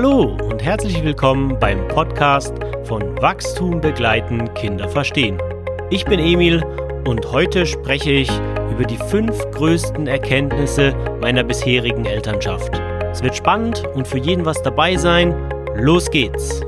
Hallo 0.00 0.36
und 0.48 0.62
herzlich 0.62 1.02
willkommen 1.02 1.58
beim 1.58 1.88
Podcast 1.88 2.54
von 2.84 3.20
Wachstum 3.20 3.80
begleiten, 3.80 4.48
Kinder 4.54 4.88
verstehen. 4.88 5.42
Ich 5.90 6.04
bin 6.04 6.20
Emil 6.20 6.62
und 7.04 7.32
heute 7.32 7.66
spreche 7.66 8.12
ich 8.12 8.30
über 8.70 8.84
die 8.84 8.96
fünf 8.96 9.36
größten 9.50 10.06
Erkenntnisse 10.06 10.94
meiner 11.20 11.42
bisherigen 11.42 12.04
Elternschaft. 12.04 12.80
Es 13.10 13.24
wird 13.24 13.34
spannend 13.34 13.88
und 13.96 14.06
für 14.06 14.18
jeden 14.18 14.44
was 14.44 14.62
dabei 14.62 14.94
sein. 14.94 15.34
Los 15.74 16.08
geht's! 16.12 16.67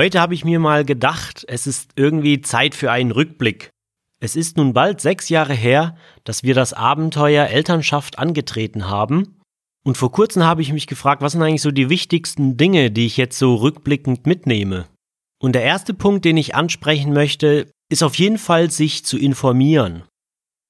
Heute 0.00 0.18
habe 0.18 0.32
ich 0.32 0.46
mir 0.46 0.58
mal 0.60 0.86
gedacht, 0.86 1.44
es 1.46 1.66
ist 1.66 1.90
irgendwie 1.94 2.40
Zeit 2.40 2.74
für 2.74 2.90
einen 2.90 3.10
Rückblick. 3.10 3.68
Es 4.18 4.34
ist 4.34 4.56
nun 4.56 4.72
bald 4.72 5.02
sechs 5.02 5.28
Jahre 5.28 5.52
her, 5.52 5.94
dass 6.24 6.42
wir 6.42 6.54
das 6.54 6.72
Abenteuer 6.72 7.48
Elternschaft 7.48 8.18
angetreten 8.18 8.88
haben. 8.88 9.38
Und 9.84 9.98
vor 9.98 10.10
kurzem 10.10 10.42
habe 10.42 10.62
ich 10.62 10.72
mich 10.72 10.86
gefragt, 10.86 11.20
was 11.20 11.32
sind 11.32 11.42
eigentlich 11.42 11.60
so 11.60 11.70
die 11.70 11.90
wichtigsten 11.90 12.56
Dinge, 12.56 12.90
die 12.90 13.04
ich 13.04 13.18
jetzt 13.18 13.38
so 13.38 13.56
rückblickend 13.56 14.26
mitnehme. 14.26 14.86
Und 15.38 15.52
der 15.54 15.64
erste 15.64 15.92
Punkt, 15.92 16.24
den 16.24 16.38
ich 16.38 16.54
ansprechen 16.54 17.12
möchte, 17.12 17.70
ist 17.90 18.02
auf 18.02 18.14
jeden 18.14 18.38
Fall, 18.38 18.70
sich 18.70 19.04
zu 19.04 19.18
informieren. 19.18 20.04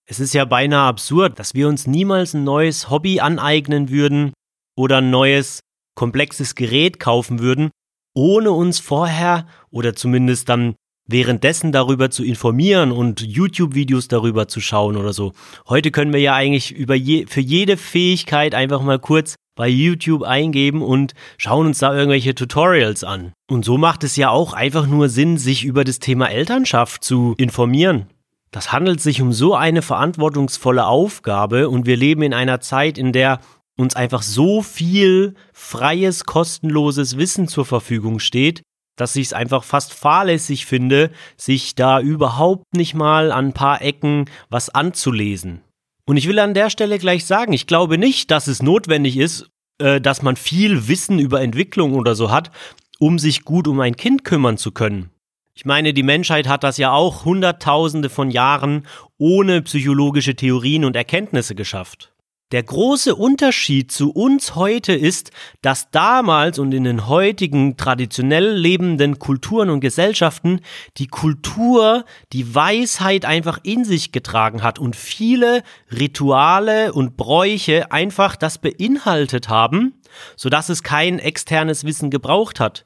Es 0.08 0.18
ist 0.18 0.34
ja 0.34 0.44
beinahe 0.44 0.88
absurd, 0.88 1.38
dass 1.38 1.54
wir 1.54 1.68
uns 1.68 1.86
niemals 1.86 2.34
ein 2.34 2.42
neues 2.42 2.90
Hobby 2.90 3.20
aneignen 3.20 3.90
würden 3.90 4.32
oder 4.76 4.98
ein 4.98 5.10
neues 5.10 5.60
komplexes 5.94 6.56
Gerät 6.56 6.98
kaufen 6.98 7.38
würden, 7.38 7.70
ohne 8.14 8.52
uns 8.52 8.78
vorher 8.78 9.46
oder 9.70 9.94
zumindest 9.94 10.48
dann 10.48 10.74
währenddessen 11.06 11.72
darüber 11.72 12.10
zu 12.10 12.24
informieren 12.24 12.92
und 12.92 13.20
YouTube-Videos 13.20 14.08
darüber 14.08 14.48
zu 14.48 14.60
schauen 14.60 14.96
oder 14.96 15.12
so. 15.12 15.32
Heute 15.68 15.90
können 15.90 16.12
wir 16.12 16.20
ja 16.20 16.34
eigentlich 16.34 16.72
über 16.72 16.94
je, 16.94 17.26
für 17.26 17.40
jede 17.40 17.76
Fähigkeit 17.76 18.54
einfach 18.54 18.80
mal 18.80 18.98
kurz 18.98 19.34
bei 19.56 19.68
YouTube 19.68 20.22
eingeben 20.22 20.82
und 20.82 21.12
schauen 21.36 21.66
uns 21.66 21.80
da 21.80 21.94
irgendwelche 21.94 22.34
Tutorials 22.34 23.04
an. 23.04 23.32
Und 23.50 23.64
so 23.64 23.76
macht 23.76 24.04
es 24.04 24.16
ja 24.16 24.30
auch 24.30 24.52
einfach 24.52 24.86
nur 24.86 25.08
Sinn, 25.08 25.36
sich 25.36 25.64
über 25.64 25.84
das 25.84 25.98
Thema 25.98 26.30
Elternschaft 26.30 27.04
zu 27.04 27.34
informieren. 27.36 28.06
Das 28.52 28.72
handelt 28.72 29.00
sich 29.00 29.20
um 29.20 29.32
so 29.32 29.54
eine 29.54 29.82
verantwortungsvolle 29.82 30.86
Aufgabe 30.86 31.68
und 31.68 31.86
wir 31.86 31.96
leben 31.96 32.22
in 32.22 32.34
einer 32.34 32.60
Zeit, 32.60 32.98
in 32.98 33.12
der 33.12 33.40
uns 33.76 33.96
einfach 33.96 34.22
so 34.22 34.62
viel 34.62 35.34
freies, 35.52 36.24
kostenloses 36.24 37.16
Wissen 37.16 37.48
zur 37.48 37.64
Verfügung 37.64 38.18
steht, 38.18 38.62
dass 38.96 39.16
ich 39.16 39.28
es 39.28 39.32
einfach 39.32 39.64
fast 39.64 39.94
fahrlässig 39.94 40.66
finde, 40.66 41.10
sich 41.36 41.74
da 41.74 42.00
überhaupt 42.00 42.74
nicht 42.74 42.94
mal 42.94 43.32
an 43.32 43.46
ein 43.46 43.52
paar 43.52 43.80
Ecken 43.80 44.26
was 44.50 44.68
anzulesen. 44.68 45.62
Und 46.04 46.16
ich 46.16 46.28
will 46.28 46.38
an 46.38 46.54
der 46.54 46.70
Stelle 46.70 46.98
gleich 46.98 47.24
sagen, 47.24 47.52
ich 47.52 47.66
glaube 47.66 47.96
nicht, 47.96 48.30
dass 48.30 48.46
es 48.46 48.62
notwendig 48.62 49.16
ist, 49.16 49.48
äh, 49.78 50.00
dass 50.00 50.22
man 50.22 50.36
viel 50.36 50.88
Wissen 50.88 51.18
über 51.18 51.40
Entwicklung 51.40 51.94
oder 51.94 52.14
so 52.14 52.30
hat, 52.30 52.50
um 52.98 53.18
sich 53.18 53.44
gut 53.44 53.66
um 53.66 53.80
ein 53.80 53.96
Kind 53.96 54.24
kümmern 54.24 54.58
zu 54.58 54.72
können. 54.72 55.10
Ich 55.54 55.64
meine, 55.64 55.92
die 55.92 56.02
Menschheit 56.02 56.48
hat 56.48 56.64
das 56.64 56.76
ja 56.76 56.92
auch 56.92 57.24
Hunderttausende 57.24 58.08
von 58.08 58.30
Jahren 58.30 58.86
ohne 59.18 59.62
psychologische 59.62 60.34
Theorien 60.34 60.84
und 60.84 60.96
Erkenntnisse 60.96 61.54
geschafft. 61.54 62.12
Der 62.52 62.64
große 62.64 63.14
Unterschied 63.14 63.92
zu 63.92 64.10
uns 64.10 64.56
heute 64.56 64.92
ist, 64.92 65.30
dass 65.62 65.92
damals 65.92 66.58
und 66.58 66.72
in 66.74 66.82
den 66.82 67.06
heutigen 67.06 67.76
traditionell 67.76 68.56
lebenden 68.56 69.20
Kulturen 69.20 69.70
und 69.70 69.78
Gesellschaften 69.78 70.60
die 70.96 71.06
Kultur 71.06 72.04
die 72.32 72.52
Weisheit 72.52 73.24
einfach 73.24 73.60
in 73.62 73.84
sich 73.84 74.10
getragen 74.10 74.64
hat 74.64 74.80
und 74.80 74.96
viele 74.96 75.62
Rituale 75.92 76.92
und 76.92 77.16
Bräuche 77.16 77.92
einfach 77.92 78.34
das 78.34 78.58
beinhaltet 78.58 79.48
haben, 79.48 80.00
sodass 80.34 80.70
es 80.70 80.82
kein 80.82 81.20
externes 81.20 81.84
Wissen 81.84 82.10
gebraucht 82.10 82.58
hat. 82.58 82.84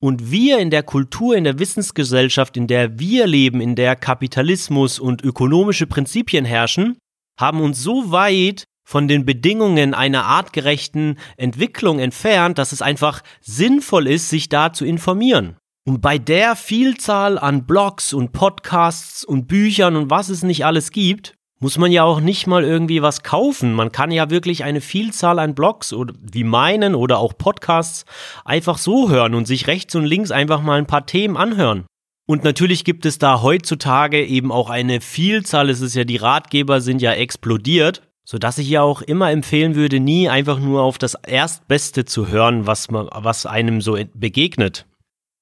Und 0.00 0.32
wir 0.32 0.58
in 0.58 0.70
der 0.70 0.82
Kultur, 0.82 1.36
in 1.36 1.44
der 1.44 1.60
Wissensgesellschaft, 1.60 2.56
in 2.56 2.66
der 2.66 2.98
wir 2.98 3.28
leben, 3.28 3.60
in 3.60 3.76
der 3.76 3.94
Kapitalismus 3.94 4.98
und 4.98 5.22
ökonomische 5.22 5.86
Prinzipien 5.86 6.44
herrschen, 6.44 6.98
haben 7.38 7.60
uns 7.60 7.80
so 7.80 8.10
weit 8.10 8.64
von 8.84 9.08
den 9.08 9.24
Bedingungen 9.24 9.94
einer 9.94 10.24
artgerechten 10.24 11.18
Entwicklung 11.36 11.98
entfernt, 11.98 12.58
dass 12.58 12.72
es 12.72 12.82
einfach 12.82 13.22
sinnvoll 13.40 14.06
ist, 14.06 14.28
sich 14.28 14.48
da 14.48 14.72
zu 14.72 14.84
informieren. 14.84 15.56
Und 15.86 16.00
bei 16.00 16.16
der 16.18 16.56
Vielzahl 16.56 17.38
an 17.38 17.66
Blogs 17.66 18.12
und 18.12 18.32
Podcasts 18.32 19.24
und 19.24 19.48
Büchern 19.48 19.96
und 19.96 20.10
was 20.10 20.28
es 20.28 20.42
nicht 20.42 20.64
alles 20.64 20.90
gibt, 20.90 21.34
muss 21.60 21.78
man 21.78 21.92
ja 21.92 22.04
auch 22.04 22.20
nicht 22.20 22.46
mal 22.46 22.64
irgendwie 22.64 23.02
was 23.02 23.22
kaufen. 23.22 23.74
Man 23.74 23.92
kann 23.92 24.10
ja 24.10 24.28
wirklich 24.30 24.64
eine 24.64 24.80
Vielzahl 24.80 25.38
an 25.38 25.54
Blogs 25.54 25.92
oder 25.92 26.14
wie 26.20 26.44
meinen 26.44 26.94
oder 26.94 27.18
auch 27.18 27.36
Podcasts 27.36 28.04
einfach 28.44 28.78
so 28.78 29.08
hören 29.08 29.34
und 29.34 29.46
sich 29.46 29.66
rechts 29.66 29.94
und 29.94 30.04
links 30.04 30.30
einfach 30.30 30.60
mal 30.62 30.78
ein 30.78 30.86
paar 30.86 31.06
Themen 31.06 31.36
anhören. 31.36 31.86
Und 32.26 32.44
natürlich 32.44 32.84
gibt 32.84 33.04
es 33.04 33.18
da 33.18 33.42
heutzutage 33.42 34.24
eben 34.24 34.50
auch 34.50 34.70
eine 34.70 35.00
Vielzahl, 35.00 35.68
es 35.68 35.80
ist 35.80 35.94
ja 35.94 36.04
die 36.04 36.16
Ratgeber 36.16 36.80
sind 36.80 37.02
ja 37.02 37.12
explodiert, 37.12 38.02
so 38.24 38.38
dass 38.38 38.58
ich 38.58 38.68
ja 38.68 38.82
auch 38.82 39.02
immer 39.02 39.30
empfehlen 39.30 39.74
würde, 39.74 40.00
nie 40.00 40.28
einfach 40.28 40.58
nur 40.58 40.82
auf 40.82 40.98
das 40.98 41.14
Erstbeste 41.14 42.04
zu 42.04 42.28
hören, 42.28 42.66
was, 42.66 42.90
man, 42.90 43.08
was 43.12 43.46
einem 43.46 43.80
so 43.80 43.98
begegnet. 44.14 44.86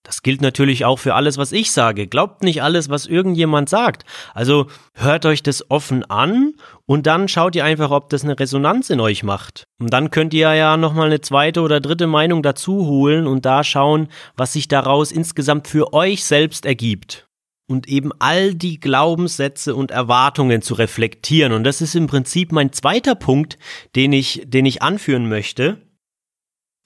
Das 0.04 0.22
gilt 0.22 0.40
natürlich 0.40 0.84
auch 0.84 0.98
für 0.98 1.14
alles, 1.14 1.38
was 1.38 1.52
ich 1.52 1.70
sage. 1.70 2.08
Glaubt 2.08 2.42
nicht 2.42 2.60
alles, 2.60 2.88
was 2.88 3.06
irgendjemand 3.06 3.68
sagt. 3.68 4.04
Also 4.34 4.66
hört 4.94 5.26
euch 5.26 5.44
das 5.44 5.70
offen 5.70 6.04
an 6.04 6.54
und 6.86 7.06
dann 7.06 7.28
schaut 7.28 7.54
ihr 7.54 7.64
einfach, 7.64 7.92
ob 7.92 8.10
das 8.10 8.24
eine 8.24 8.38
Resonanz 8.38 8.90
in 8.90 8.98
euch 8.98 9.22
macht. 9.22 9.64
Und 9.78 9.92
dann 9.92 10.10
könnt 10.10 10.34
ihr 10.34 10.52
ja 10.54 10.76
nochmal 10.76 11.06
eine 11.06 11.20
zweite 11.20 11.60
oder 11.60 11.80
dritte 11.80 12.08
Meinung 12.08 12.42
dazu 12.42 12.86
holen 12.86 13.28
und 13.28 13.46
da 13.46 13.62
schauen, 13.62 14.08
was 14.36 14.54
sich 14.54 14.66
daraus 14.66 15.12
insgesamt 15.12 15.68
für 15.68 15.92
euch 15.92 16.24
selbst 16.24 16.66
ergibt 16.66 17.28
und 17.72 17.88
eben 17.88 18.12
all 18.18 18.54
die 18.54 18.78
Glaubenssätze 18.78 19.74
und 19.74 19.90
Erwartungen 19.90 20.62
zu 20.62 20.74
reflektieren. 20.74 21.52
Und 21.52 21.64
das 21.64 21.80
ist 21.80 21.96
im 21.96 22.06
Prinzip 22.06 22.52
mein 22.52 22.72
zweiter 22.72 23.14
Punkt, 23.14 23.58
den 23.96 24.12
ich, 24.12 24.42
den 24.44 24.66
ich 24.66 24.82
anführen 24.82 25.28
möchte, 25.28 25.78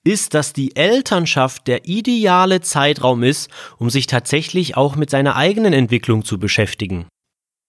ist, 0.04 0.34
dass 0.34 0.52
die 0.52 0.76
Elternschaft 0.76 1.66
der 1.66 1.88
ideale 1.88 2.60
Zeitraum 2.60 3.24
ist, 3.24 3.50
um 3.78 3.90
sich 3.90 4.06
tatsächlich 4.06 4.76
auch 4.76 4.94
mit 4.94 5.10
seiner 5.10 5.34
eigenen 5.34 5.72
Entwicklung 5.72 6.24
zu 6.24 6.38
beschäftigen. 6.38 7.06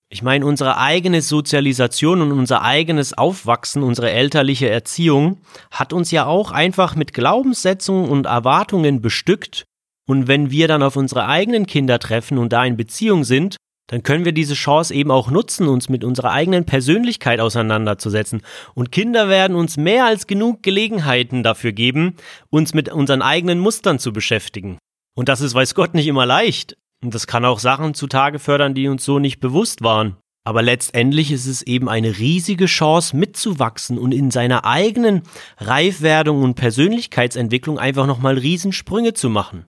Ich 0.09 0.21
meine, 0.21 0.45
unsere 0.45 0.77
eigene 0.77 1.21
Sozialisation 1.21 2.21
und 2.21 2.31
unser 2.31 2.61
eigenes 2.61 3.17
Aufwachsen, 3.17 3.83
unsere 3.83 4.11
elterliche 4.11 4.69
Erziehung 4.69 5.41
hat 5.71 5.91
uns 5.91 6.11
ja 6.11 6.27
auch 6.27 6.51
einfach 6.51 6.95
mit 6.95 7.13
Glaubenssätzen 7.13 8.05
und 8.05 8.27
Erwartungen 8.27 9.01
bestückt 9.01 9.65
und 10.07 10.27
wenn 10.27 10.49
wir 10.51 10.67
dann 10.67 10.83
auf 10.83 10.95
unsere 10.95 11.27
eigenen 11.27 11.67
Kinder 11.67 11.99
treffen 11.99 12.37
und 12.37 12.53
da 12.53 12.65
in 12.65 12.77
Beziehung 12.77 13.25
sind, 13.25 13.57
dann 13.89 14.03
können 14.03 14.25
wir 14.25 14.33
diese 14.33 14.53
Chance 14.53 14.93
eben 14.93 15.11
auch 15.11 15.29
nutzen, 15.29 15.67
uns 15.67 15.89
mit 15.89 16.03
unserer 16.03 16.31
eigenen 16.31 16.65
Persönlichkeit 16.65 17.39
auseinanderzusetzen. 17.39 18.41
Und 18.73 18.91
Kinder 18.91 19.29
werden 19.29 19.55
uns 19.55 19.77
mehr 19.77 20.05
als 20.05 20.27
genug 20.27 20.63
Gelegenheiten 20.63 21.43
dafür 21.43 21.71
geben, 21.71 22.15
uns 22.49 22.73
mit 22.73 22.89
unseren 22.89 23.21
eigenen 23.21 23.59
Mustern 23.59 23.99
zu 23.99 24.11
beschäftigen. 24.11 24.77
Und 25.15 25.29
das 25.29 25.41
ist, 25.41 25.53
weiß 25.53 25.73
Gott, 25.73 25.93
nicht 25.93 26.07
immer 26.07 26.25
leicht. 26.25 26.75
Und 27.03 27.15
das 27.15 27.27
kann 27.27 27.45
auch 27.45 27.59
Sachen 27.59 27.93
zutage 27.93 28.39
fördern, 28.39 28.73
die 28.73 28.87
uns 28.87 29.05
so 29.05 29.19
nicht 29.19 29.39
bewusst 29.39 29.83
waren. 29.83 30.17
Aber 30.45 30.61
letztendlich 30.61 31.31
ist 31.31 31.45
es 31.45 31.61
eben 31.61 31.89
eine 31.89 32.17
riesige 32.17 32.65
Chance, 32.65 33.15
mitzuwachsen 33.15 33.97
und 33.97 34.13
in 34.13 34.31
seiner 34.31 34.65
eigenen 34.65 35.23
Reifwerdung 35.57 36.41
und 36.41 36.55
Persönlichkeitsentwicklung 36.55 37.79
einfach 37.79 38.07
nochmal 38.07 38.37
Riesensprünge 38.37 39.13
zu 39.13 39.29
machen 39.29 39.65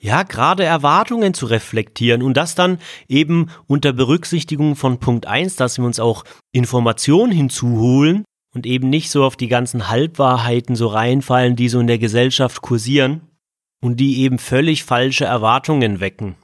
ja, 0.00 0.22
gerade 0.22 0.64
Erwartungen 0.64 1.34
zu 1.34 1.46
reflektieren 1.46 2.22
und 2.22 2.36
das 2.36 2.54
dann 2.54 2.78
eben 3.08 3.50
unter 3.66 3.92
Berücksichtigung 3.92 4.76
von 4.76 4.98
Punkt 4.98 5.26
eins, 5.26 5.56
dass 5.56 5.78
wir 5.78 5.84
uns 5.84 5.98
auch 5.98 6.24
Informationen 6.52 7.32
hinzuholen 7.32 8.24
und 8.54 8.64
eben 8.64 8.88
nicht 8.90 9.10
so 9.10 9.24
auf 9.24 9.36
die 9.36 9.48
ganzen 9.48 9.88
Halbwahrheiten 9.88 10.76
so 10.76 10.86
reinfallen, 10.86 11.56
die 11.56 11.68
so 11.68 11.80
in 11.80 11.88
der 11.88 11.98
Gesellschaft 11.98 12.62
kursieren 12.62 13.22
und 13.80 13.98
die 13.98 14.20
eben 14.20 14.38
völlig 14.38 14.84
falsche 14.84 15.24
Erwartungen 15.24 16.00
wecken. 16.00 16.36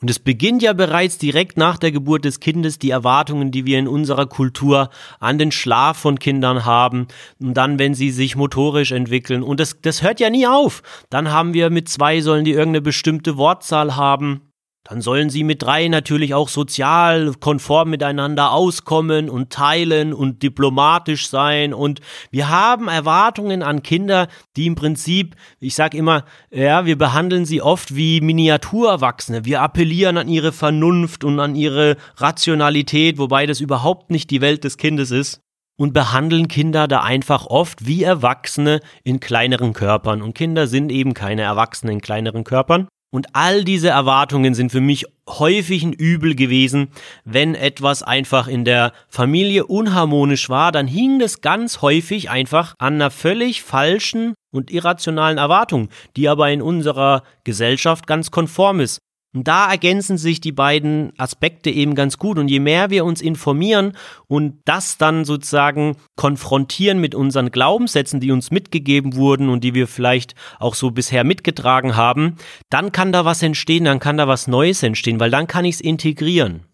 Und 0.00 0.10
es 0.10 0.20
beginnt 0.20 0.62
ja 0.62 0.74
bereits 0.74 1.18
direkt 1.18 1.56
nach 1.56 1.76
der 1.76 1.90
Geburt 1.90 2.24
des 2.24 2.38
Kindes 2.38 2.78
die 2.78 2.90
Erwartungen, 2.90 3.50
die 3.50 3.64
wir 3.66 3.80
in 3.80 3.88
unserer 3.88 4.26
Kultur 4.26 4.90
an 5.18 5.38
den 5.38 5.50
Schlaf 5.50 5.98
von 5.98 6.20
Kindern 6.20 6.64
haben. 6.64 7.08
Und 7.40 7.54
dann, 7.54 7.80
wenn 7.80 7.94
sie 7.94 8.10
sich 8.10 8.36
motorisch 8.36 8.92
entwickeln. 8.92 9.42
Und 9.42 9.58
das, 9.58 9.80
das 9.82 10.02
hört 10.02 10.20
ja 10.20 10.30
nie 10.30 10.46
auf. 10.46 10.82
Dann 11.10 11.32
haben 11.32 11.52
wir 11.52 11.70
mit 11.70 11.88
zwei 11.88 12.20
sollen 12.20 12.44
die 12.44 12.52
irgendeine 12.52 12.82
bestimmte 12.82 13.36
Wortzahl 13.36 13.96
haben. 13.96 14.47
Dann 14.84 15.02
sollen 15.02 15.28
sie 15.28 15.44
mit 15.44 15.62
drei 15.62 15.88
natürlich 15.88 16.32
auch 16.32 16.48
sozial 16.48 17.34
konform 17.40 17.90
miteinander 17.90 18.52
auskommen 18.52 19.28
und 19.28 19.50
teilen 19.50 20.14
und 20.14 20.42
diplomatisch 20.42 21.28
sein. 21.28 21.74
Und 21.74 22.00
wir 22.30 22.48
haben 22.48 22.88
Erwartungen 22.88 23.62
an 23.62 23.82
Kinder, 23.82 24.28
die 24.56 24.66
im 24.66 24.76
Prinzip, 24.76 25.36
ich 25.60 25.74
sag 25.74 25.92
immer, 25.92 26.24
ja, 26.50 26.86
wir 26.86 26.96
behandeln 26.96 27.44
sie 27.44 27.60
oft 27.60 27.94
wie 27.94 28.22
Miniaturerwachsene. 28.22 29.44
Wir 29.44 29.60
appellieren 29.60 30.16
an 30.16 30.28
ihre 30.28 30.52
Vernunft 30.52 31.22
und 31.22 31.38
an 31.38 31.54
ihre 31.54 31.96
Rationalität, 32.16 33.18
wobei 33.18 33.44
das 33.44 33.60
überhaupt 33.60 34.10
nicht 34.10 34.30
die 34.30 34.40
Welt 34.40 34.64
des 34.64 34.78
Kindes 34.78 35.10
ist 35.10 35.42
und 35.78 35.92
behandeln 35.92 36.48
Kinder 36.48 36.88
da 36.88 37.00
einfach 37.00 37.46
oft 37.46 37.86
wie 37.86 38.02
Erwachsene 38.02 38.80
in 39.04 39.20
kleineren 39.20 39.74
Körpern. 39.74 40.22
Und 40.22 40.34
Kinder 40.34 40.66
sind 40.66 40.90
eben 40.90 41.14
keine 41.14 41.42
Erwachsenen 41.42 41.94
in 41.94 42.00
kleineren 42.00 42.44
Körpern. 42.44 42.88
Und 43.10 43.28
all 43.32 43.64
diese 43.64 43.88
Erwartungen 43.88 44.54
sind 44.54 44.70
für 44.70 44.82
mich 44.82 45.06
häufig 45.26 45.82
ein 45.82 45.94
Übel 45.94 46.34
gewesen. 46.34 46.88
Wenn 47.24 47.54
etwas 47.54 48.02
einfach 48.02 48.48
in 48.48 48.66
der 48.66 48.92
Familie 49.08 49.66
unharmonisch 49.66 50.50
war, 50.50 50.72
dann 50.72 50.86
hing 50.86 51.18
das 51.18 51.40
ganz 51.40 51.80
häufig 51.80 52.28
einfach 52.28 52.74
an 52.78 52.94
einer 52.94 53.10
völlig 53.10 53.62
falschen 53.62 54.34
und 54.52 54.70
irrationalen 54.70 55.38
Erwartung, 55.38 55.88
die 56.16 56.28
aber 56.28 56.50
in 56.50 56.60
unserer 56.60 57.22
Gesellschaft 57.44 58.06
ganz 58.06 58.30
konform 58.30 58.80
ist. 58.80 58.98
Und 59.34 59.46
da 59.46 59.70
ergänzen 59.70 60.16
sich 60.16 60.40
die 60.40 60.52
beiden 60.52 61.12
Aspekte 61.18 61.70
eben 61.70 61.94
ganz 61.94 62.16
gut. 62.16 62.38
Und 62.38 62.48
je 62.48 62.60
mehr 62.60 62.88
wir 62.88 63.04
uns 63.04 63.20
informieren 63.20 63.92
und 64.26 64.60
das 64.64 64.96
dann 64.96 65.24
sozusagen 65.24 65.96
konfrontieren 66.16 66.98
mit 66.98 67.14
unseren 67.14 67.50
Glaubenssätzen, 67.50 68.20
die 68.20 68.32
uns 68.32 68.50
mitgegeben 68.50 69.16
wurden 69.16 69.50
und 69.50 69.64
die 69.64 69.74
wir 69.74 69.86
vielleicht 69.86 70.34
auch 70.58 70.74
so 70.74 70.90
bisher 70.90 71.24
mitgetragen 71.24 71.94
haben, 71.94 72.36
dann 72.70 72.90
kann 72.90 73.12
da 73.12 73.26
was 73.26 73.42
entstehen, 73.42 73.84
dann 73.84 74.00
kann 74.00 74.16
da 74.16 74.28
was 74.28 74.48
Neues 74.48 74.82
entstehen, 74.82 75.20
weil 75.20 75.30
dann 75.30 75.46
kann 75.46 75.66
ich 75.66 75.76
es 75.76 75.80
integrieren. 75.82 76.64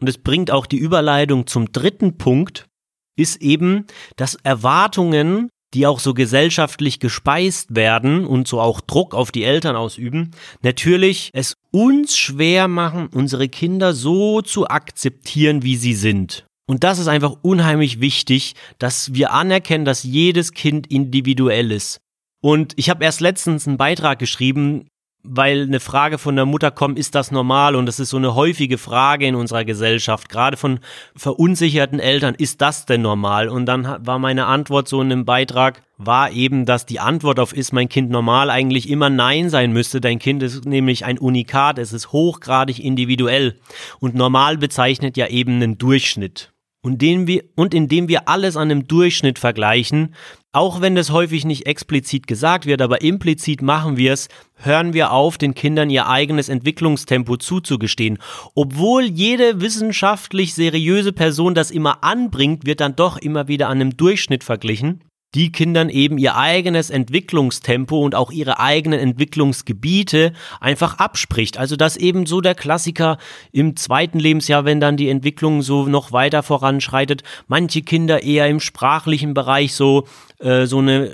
Und 0.00 0.08
es 0.08 0.18
bringt 0.18 0.50
auch 0.50 0.66
die 0.66 0.78
Überleitung 0.78 1.46
zum 1.46 1.72
dritten 1.72 2.16
Punkt, 2.16 2.66
ist 3.16 3.42
eben, 3.42 3.86
dass 4.16 4.36
Erwartungen 4.42 5.50
die 5.74 5.86
auch 5.86 5.98
so 5.98 6.14
gesellschaftlich 6.14 7.00
gespeist 7.00 7.74
werden 7.74 8.24
und 8.24 8.48
so 8.48 8.60
auch 8.60 8.80
Druck 8.80 9.14
auf 9.14 9.32
die 9.32 9.44
Eltern 9.44 9.76
ausüben, 9.76 10.30
natürlich 10.62 11.30
es 11.32 11.56
uns 11.70 12.16
schwer 12.16 12.68
machen, 12.68 13.08
unsere 13.12 13.48
Kinder 13.48 13.92
so 13.92 14.40
zu 14.40 14.68
akzeptieren, 14.68 15.62
wie 15.62 15.76
sie 15.76 15.94
sind. 15.94 16.46
Und 16.66 16.84
das 16.84 16.98
ist 16.98 17.08
einfach 17.08 17.36
unheimlich 17.42 18.00
wichtig, 18.00 18.54
dass 18.78 19.12
wir 19.12 19.32
anerkennen, 19.32 19.84
dass 19.84 20.02
jedes 20.02 20.52
Kind 20.52 20.86
individuell 20.86 21.72
ist. 21.72 21.98
Und 22.40 22.72
ich 22.76 22.88
habe 22.88 23.04
erst 23.04 23.20
letztens 23.20 23.66
einen 23.66 23.76
Beitrag 23.76 24.18
geschrieben, 24.18 24.86
weil 25.24 25.62
eine 25.62 25.80
Frage 25.80 26.18
von 26.18 26.36
der 26.36 26.44
Mutter 26.44 26.70
kommt, 26.70 26.98
ist 26.98 27.14
das 27.14 27.30
normal? 27.30 27.74
Und 27.74 27.86
das 27.86 27.98
ist 27.98 28.10
so 28.10 28.18
eine 28.18 28.34
häufige 28.34 28.78
Frage 28.78 29.26
in 29.26 29.34
unserer 29.34 29.64
Gesellschaft, 29.64 30.28
gerade 30.28 30.56
von 30.56 30.80
verunsicherten 31.16 31.98
Eltern, 31.98 32.34
ist 32.34 32.60
das 32.60 32.84
denn 32.86 33.02
normal? 33.02 33.48
Und 33.48 33.66
dann 33.66 33.84
war 34.06 34.18
meine 34.18 34.46
Antwort 34.46 34.86
so 34.86 35.00
in 35.00 35.10
einem 35.10 35.24
Beitrag, 35.24 35.82
war 35.96 36.30
eben, 36.30 36.66
dass 36.66 36.86
die 36.86 37.00
Antwort 37.00 37.40
auf 37.40 37.54
ist 37.54 37.72
mein 37.72 37.88
Kind 37.88 38.10
normal 38.10 38.50
eigentlich 38.50 38.88
immer 38.88 39.10
Nein 39.10 39.48
sein 39.48 39.72
müsste. 39.72 40.00
Dein 40.00 40.18
Kind 40.18 40.42
ist 40.42 40.66
nämlich 40.66 41.04
ein 41.04 41.18
Unikat, 41.18 41.78
es 41.78 41.92
ist 41.92 42.12
hochgradig 42.12 42.78
individuell. 42.78 43.58
Und 44.00 44.14
normal 44.14 44.58
bezeichnet 44.58 45.16
ja 45.16 45.28
eben 45.28 45.54
einen 45.54 45.78
Durchschnitt. 45.78 46.53
Und, 46.84 47.00
den 47.00 47.26
wir, 47.26 47.44
und 47.56 47.72
indem 47.72 48.08
wir 48.08 48.28
alles 48.28 48.58
an 48.58 48.70
einem 48.70 48.86
Durchschnitt 48.86 49.38
vergleichen, 49.38 50.14
auch 50.52 50.82
wenn 50.82 50.94
das 50.94 51.10
häufig 51.10 51.46
nicht 51.46 51.66
explizit 51.66 52.26
gesagt 52.26 52.66
wird, 52.66 52.82
aber 52.82 53.00
implizit 53.00 53.62
machen 53.62 53.96
wir 53.96 54.12
es, 54.12 54.28
hören 54.56 54.92
wir 54.92 55.10
auf, 55.10 55.38
den 55.38 55.54
Kindern 55.54 55.88
ihr 55.88 56.06
eigenes 56.06 56.50
Entwicklungstempo 56.50 57.38
zuzugestehen. 57.38 58.18
Obwohl 58.54 59.04
jede 59.04 59.62
wissenschaftlich 59.62 60.52
seriöse 60.52 61.14
Person 61.14 61.54
das 61.54 61.70
immer 61.70 62.04
anbringt, 62.04 62.66
wird 62.66 62.80
dann 62.80 62.96
doch 62.96 63.16
immer 63.16 63.48
wieder 63.48 63.68
an 63.68 63.80
einem 63.80 63.96
Durchschnitt 63.96 64.44
verglichen 64.44 65.00
die 65.34 65.50
Kindern 65.50 65.88
eben 65.88 66.18
ihr 66.18 66.36
eigenes 66.36 66.90
Entwicklungstempo 66.90 67.98
und 67.98 68.14
auch 68.14 68.30
ihre 68.30 68.60
eigenen 68.60 69.00
Entwicklungsgebiete 69.00 70.32
einfach 70.60 70.98
abspricht. 70.98 71.58
Also 71.58 71.76
dass 71.76 71.96
eben 71.96 72.26
so 72.26 72.40
der 72.40 72.54
Klassiker 72.54 73.18
im 73.52 73.76
zweiten 73.76 74.18
Lebensjahr, 74.18 74.64
wenn 74.64 74.80
dann 74.80 74.96
die 74.96 75.08
Entwicklung 75.08 75.62
so 75.62 75.86
noch 75.86 76.12
weiter 76.12 76.42
voranschreitet, 76.42 77.22
manche 77.48 77.82
Kinder 77.82 78.22
eher 78.22 78.48
im 78.48 78.60
sprachlichen 78.60 79.34
Bereich 79.34 79.74
so 79.74 80.06
äh, 80.40 80.66
so 80.66 80.78
eine 80.78 81.10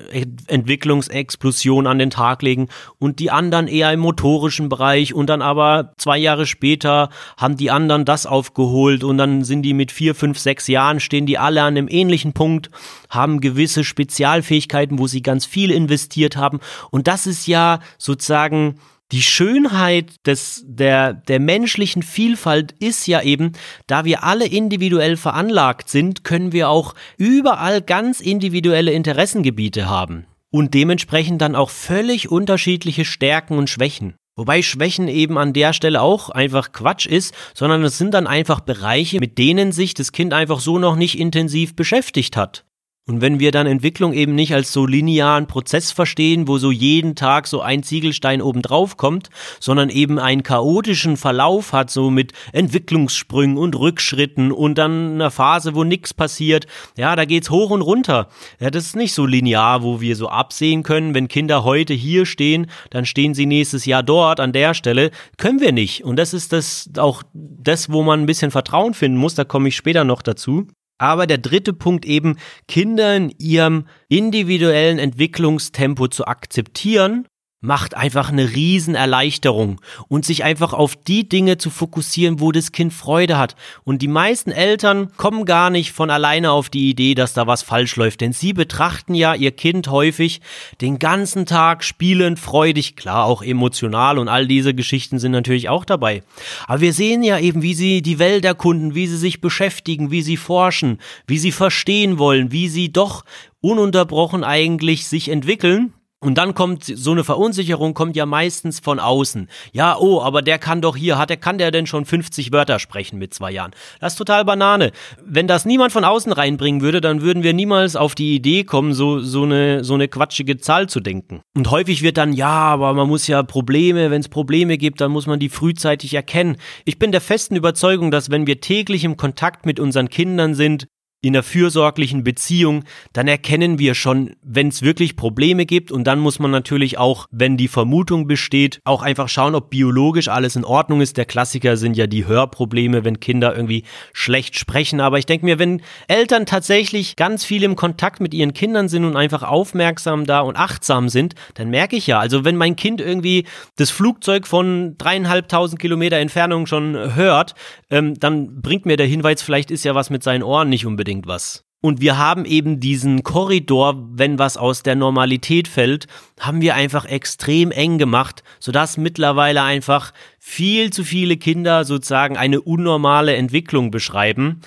Entwicklungsexplosion 0.46 1.86
an 1.86 1.98
den 1.98 2.10
Tag 2.10 2.42
legen 2.42 2.68
und 2.98 3.18
die 3.18 3.30
anderen 3.30 3.68
eher 3.68 3.92
im 3.92 4.00
motorischen 4.00 4.68
Bereich 4.68 5.14
und 5.14 5.28
dann 5.28 5.42
aber 5.42 5.92
zwei 5.98 6.18
Jahre 6.18 6.46
später 6.46 7.10
haben 7.36 7.56
die 7.56 7.70
anderen 7.70 8.04
das 8.04 8.26
aufgeholt 8.26 9.04
und 9.04 9.18
dann 9.18 9.44
sind 9.44 9.62
die 9.62 9.74
mit 9.74 9.92
vier, 9.92 10.14
fünf, 10.14 10.38
sechs 10.38 10.66
Jahren 10.68 11.00
stehen 11.00 11.26
die 11.26 11.38
alle 11.38 11.62
an 11.62 11.76
einem 11.76 11.88
ähnlichen 11.88 12.32
Punkt, 12.32 12.70
haben 13.08 13.40
gewisse 13.40 13.84
Spezialfähigkeiten, 13.84 14.98
wo 14.98 15.06
sie 15.06 15.22
ganz 15.22 15.46
viel 15.46 15.70
investiert 15.70 16.36
haben. 16.36 16.60
Und 16.90 17.06
das 17.06 17.26
ist 17.26 17.46
ja 17.46 17.80
sozusagen 17.98 18.76
die 19.12 19.22
Schönheit 19.22 20.26
des, 20.26 20.62
der, 20.66 21.14
der 21.14 21.40
menschlichen 21.40 22.02
Vielfalt 22.02 22.72
ist 22.78 23.06
ja 23.06 23.22
eben, 23.22 23.52
da 23.86 24.04
wir 24.04 24.22
alle 24.24 24.46
individuell 24.46 25.16
veranlagt 25.16 25.88
sind, 25.88 26.24
können 26.24 26.52
wir 26.52 26.68
auch 26.68 26.94
überall 27.16 27.82
ganz 27.82 28.20
individuelle 28.20 28.92
Interessengebiete 28.92 29.88
haben 29.88 30.26
und 30.50 30.74
dementsprechend 30.74 31.40
dann 31.42 31.56
auch 31.56 31.70
völlig 31.70 32.30
unterschiedliche 32.30 33.04
Stärken 33.04 33.58
und 33.58 33.70
Schwächen. 33.70 34.14
Wobei 34.36 34.62
Schwächen 34.62 35.08
eben 35.08 35.38
an 35.38 35.52
der 35.52 35.72
Stelle 35.72 36.00
auch 36.00 36.30
einfach 36.30 36.72
Quatsch 36.72 37.06
ist, 37.06 37.34
sondern 37.54 37.82
es 37.84 37.98
sind 37.98 38.14
dann 38.14 38.26
einfach 38.26 38.60
Bereiche, 38.60 39.18
mit 39.18 39.38
denen 39.38 39.72
sich 39.72 39.92
das 39.92 40.12
Kind 40.12 40.32
einfach 40.32 40.60
so 40.60 40.78
noch 40.78 40.96
nicht 40.96 41.18
intensiv 41.18 41.76
beschäftigt 41.76 42.36
hat. 42.36 42.64
Und 43.06 43.20
wenn 43.22 43.40
wir 43.40 43.50
dann 43.50 43.66
Entwicklung 43.66 44.12
eben 44.12 44.36
nicht 44.36 44.54
als 44.54 44.72
so 44.72 44.86
linearen 44.86 45.48
Prozess 45.48 45.90
verstehen, 45.90 46.46
wo 46.46 46.58
so 46.58 46.70
jeden 46.70 47.16
Tag 47.16 47.48
so 47.48 47.60
ein 47.60 47.82
Ziegelstein 47.82 48.40
obendrauf 48.40 48.96
kommt, 48.96 49.30
sondern 49.58 49.88
eben 49.88 50.20
einen 50.20 50.44
chaotischen 50.44 51.16
Verlauf 51.16 51.72
hat, 51.72 51.90
so 51.90 52.10
mit 52.10 52.32
Entwicklungssprüngen 52.52 53.58
und 53.58 53.74
Rückschritten 53.74 54.52
und 54.52 54.78
dann 54.78 55.14
einer 55.14 55.32
Phase, 55.32 55.74
wo 55.74 55.82
nichts 55.82 56.14
passiert, 56.14 56.68
ja, 56.96 57.16
da 57.16 57.24
geht's 57.24 57.50
hoch 57.50 57.70
und 57.70 57.82
runter. 57.82 58.28
Ja, 58.60 58.70
das 58.70 58.84
ist 58.86 58.96
nicht 58.96 59.14
so 59.14 59.26
linear, 59.26 59.82
wo 59.82 60.00
wir 60.00 60.14
so 60.14 60.28
absehen 60.28 60.84
können, 60.84 61.12
wenn 61.12 61.26
Kinder 61.26 61.64
heute 61.64 61.94
hier 61.94 62.26
stehen, 62.26 62.70
dann 62.90 63.06
stehen 63.06 63.34
sie 63.34 63.46
nächstes 63.46 63.86
Jahr 63.86 64.04
dort 64.04 64.38
an 64.38 64.52
der 64.52 64.72
Stelle, 64.72 65.10
können 65.36 65.60
wir 65.60 65.72
nicht. 65.72 66.04
Und 66.04 66.16
das 66.16 66.32
ist 66.32 66.52
das 66.52 66.88
auch 66.96 67.24
das, 67.32 67.90
wo 67.90 68.04
man 68.04 68.20
ein 68.20 68.26
bisschen 68.26 68.52
Vertrauen 68.52 68.94
finden 68.94 69.18
muss, 69.18 69.34
da 69.34 69.44
komme 69.44 69.68
ich 69.68 69.74
später 69.74 70.04
noch 70.04 70.22
dazu. 70.22 70.68
Aber 71.00 71.26
der 71.26 71.38
dritte 71.38 71.72
Punkt 71.72 72.04
eben, 72.04 72.36
Kinder 72.68 73.16
in 73.16 73.34
ihrem 73.38 73.86
individuellen 74.08 74.98
Entwicklungstempo 74.98 76.08
zu 76.08 76.26
akzeptieren 76.26 77.26
macht 77.62 77.94
einfach 77.94 78.30
eine 78.30 78.54
Riesenerleichterung 78.54 79.82
und 80.08 80.24
sich 80.24 80.44
einfach 80.44 80.72
auf 80.72 80.96
die 80.96 81.28
Dinge 81.28 81.58
zu 81.58 81.68
fokussieren, 81.68 82.40
wo 82.40 82.52
das 82.52 82.72
Kind 82.72 82.94
Freude 82.94 83.36
hat. 83.36 83.54
Und 83.84 84.00
die 84.00 84.08
meisten 84.08 84.50
Eltern 84.50 85.12
kommen 85.18 85.44
gar 85.44 85.68
nicht 85.68 85.92
von 85.92 86.08
alleine 86.08 86.52
auf 86.52 86.70
die 86.70 86.88
Idee, 86.88 87.14
dass 87.14 87.34
da 87.34 87.46
was 87.46 87.62
falsch 87.62 87.96
läuft, 87.96 88.22
denn 88.22 88.32
sie 88.32 88.54
betrachten 88.54 89.14
ja 89.14 89.34
ihr 89.34 89.50
Kind 89.50 89.88
häufig 89.88 90.40
den 90.80 90.98
ganzen 90.98 91.44
Tag 91.44 91.84
spielend, 91.84 92.38
freudig, 92.38 92.96
klar 92.96 93.26
auch 93.26 93.42
emotional 93.42 94.18
und 94.18 94.28
all 94.28 94.46
diese 94.46 94.72
Geschichten 94.72 95.18
sind 95.18 95.32
natürlich 95.32 95.68
auch 95.68 95.84
dabei. 95.84 96.22
Aber 96.66 96.80
wir 96.80 96.94
sehen 96.94 97.22
ja 97.22 97.38
eben, 97.38 97.60
wie 97.60 97.74
sie 97.74 98.00
die 98.00 98.18
Welt 98.18 98.46
erkunden, 98.46 98.94
wie 98.94 99.06
sie 99.06 99.18
sich 99.18 99.42
beschäftigen, 99.42 100.10
wie 100.10 100.22
sie 100.22 100.38
forschen, 100.38 100.98
wie 101.26 101.38
sie 101.38 101.52
verstehen 101.52 102.18
wollen, 102.18 102.52
wie 102.52 102.68
sie 102.68 102.90
doch 102.90 103.26
ununterbrochen 103.60 104.44
eigentlich 104.44 105.06
sich 105.06 105.28
entwickeln 105.28 105.92
und 106.22 106.36
dann 106.36 106.54
kommt 106.54 106.84
so 106.84 107.12
eine 107.12 107.24
Verunsicherung 107.24 107.94
kommt 107.94 108.14
ja 108.14 108.26
meistens 108.26 108.78
von 108.78 109.00
außen. 109.00 109.48
Ja, 109.72 109.96
oh, 109.98 110.20
aber 110.20 110.42
der 110.42 110.58
kann 110.58 110.82
doch 110.82 110.94
hier, 110.94 111.16
hat 111.16 111.30
der 111.30 111.38
kann 111.38 111.56
der 111.56 111.70
denn 111.70 111.86
schon 111.86 112.04
50 112.04 112.52
Wörter 112.52 112.78
sprechen 112.78 113.18
mit 113.18 113.32
zwei 113.32 113.50
Jahren? 113.50 113.70
Das 114.00 114.12
ist 114.12 114.18
total 114.18 114.44
Banane. 114.44 114.92
Wenn 115.24 115.46
das 115.46 115.64
niemand 115.64 115.92
von 115.92 116.04
außen 116.04 116.32
reinbringen 116.32 116.82
würde, 116.82 117.00
dann 117.00 117.22
würden 117.22 117.42
wir 117.42 117.54
niemals 117.54 117.96
auf 117.96 118.14
die 118.14 118.34
Idee 118.34 118.64
kommen, 118.64 118.92
so 118.92 119.20
so 119.20 119.44
eine 119.44 119.82
so 119.82 119.94
eine 119.94 120.08
quatschige 120.08 120.58
Zahl 120.58 120.90
zu 120.90 121.00
denken. 121.00 121.40
Und 121.56 121.70
häufig 121.70 122.02
wird 122.02 122.18
dann 122.18 122.34
ja, 122.34 122.50
aber 122.50 122.92
man 122.92 123.08
muss 123.08 123.26
ja 123.26 123.42
Probleme, 123.42 124.10
wenn 124.10 124.20
es 124.20 124.28
Probleme 124.28 124.76
gibt, 124.76 125.00
dann 125.00 125.12
muss 125.12 125.26
man 125.26 125.38
die 125.38 125.48
frühzeitig 125.48 126.12
erkennen. 126.12 126.58
Ich 126.84 126.98
bin 126.98 127.12
der 127.12 127.22
festen 127.22 127.56
Überzeugung, 127.56 128.10
dass 128.10 128.30
wenn 128.30 128.46
wir 128.46 128.60
täglich 128.60 129.04
im 129.04 129.16
Kontakt 129.16 129.64
mit 129.64 129.80
unseren 129.80 130.10
Kindern 130.10 130.54
sind, 130.54 130.86
in 131.22 131.34
einer 131.34 131.42
fürsorglichen 131.42 132.24
Beziehung, 132.24 132.84
dann 133.12 133.28
erkennen 133.28 133.78
wir 133.78 133.94
schon, 133.94 134.36
wenn 134.42 134.68
es 134.68 134.82
wirklich 134.82 135.16
Probleme 135.16 135.66
gibt 135.66 135.92
und 135.92 136.04
dann 136.04 136.18
muss 136.18 136.38
man 136.38 136.50
natürlich 136.50 136.96
auch, 136.96 137.26
wenn 137.30 137.58
die 137.58 137.68
Vermutung 137.68 138.26
besteht, 138.26 138.80
auch 138.84 139.02
einfach 139.02 139.28
schauen, 139.28 139.54
ob 139.54 139.68
biologisch 139.68 140.28
alles 140.28 140.56
in 140.56 140.64
Ordnung 140.64 141.02
ist. 141.02 141.18
Der 141.18 141.26
Klassiker 141.26 141.76
sind 141.76 141.96
ja 141.96 142.06
die 142.06 142.26
Hörprobleme, 142.26 143.04
wenn 143.04 143.20
Kinder 143.20 143.54
irgendwie 143.54 143.84
schlecht 144.14 144.58
sprechen. 144.58 145.00
Aber 145.00 145.18
ich 145.18 145.26
denke 145.26 145.44
mir, 145.44 145.58
wenn 145.58 145.82
Eltern 146.08 146.46
tatsächlich 146.46 147.16
ganz 147.16 147.44
viel 147.44 147.64
im 147.64 147.76
Kontakt 147.76 148.20
mit 148.20 148.32
ihren 148.32 148.54
Kindern 148.54 148.88
sind 148.88 149.04
und 149.04 149.16
einfach 149.16 149.42
aufmerksam 149.42 150.24
da 150.24 150.40
und 150.40 150.56
achtsam 150.56 151.10
sind, 151.10 151.34
dann 151.54 151.68
merke 151.68 151.96
ich 151.96 152.06
ja, 152.06 152.18
also 152.18 152.46
wenn 152.46 152.56
mein 152.56 152.76
Kind 152.76 153.00
irgendwie 153.00 153.44
das 153.76 153.90
Flugzeug 153.90 154.46
von 154.46 154.96
dreieinhalbtausend 154.96 155.78
Kilometer 155.78 156.16
Entfernung 156.16 156.66
schon 156.66 157.14
hört, 157.14 157.54
ähm, 157.90 158.18
dann 158.18 158.62
bringt 158.62 158.86
mir 158.86 158.96
der 158.96 159.06
Hinweis, 159.06 159.42
vielleicht 159.42 159.70
ist 159.70 159.84
ja 159.84 159.94
was 159.94 160.08
mit 160.08 160.22
seinen 160.22 160.42
Ohren 160.42 160.70
nicht 160.70 160.86
unbedingt 160.86 161.09
unbedingt 161.10 161.26
was. 161.26 161.64
Und 161.82 162.02
wir 162.02 162.18
haben 162.18 162.44
eben 162.44 162.78
diesen 162.78 163.22
Korridor, 163.22 163.94
wenn 164.12 164.38
was 164.38 164.58
aus 164.58 164.82
der 164.82 164.96
Normalität 164.96 165.66
fällt, 165.66 166.08
haben 166.38 166.60
wir 166.60 166.74
einfach 166.74 167.06
extrem 167.06 167.70
eng 167.70 167.96
gemacht, 167.96 168.42
sodass 168.58 168.98
mittlerweile 168.98 169.62
einfach 169.62 170.12
viel 170.38 170.92
zu 170.92 171.04
viele 171.04 171.38
Kinder 171.38 171.84
sozusagen 171.84 172.36
eine 172.36 172.60
unnormale 172.60 173.34
Entwicklung 173.34 173.90
beschreiben. 173.90 174.60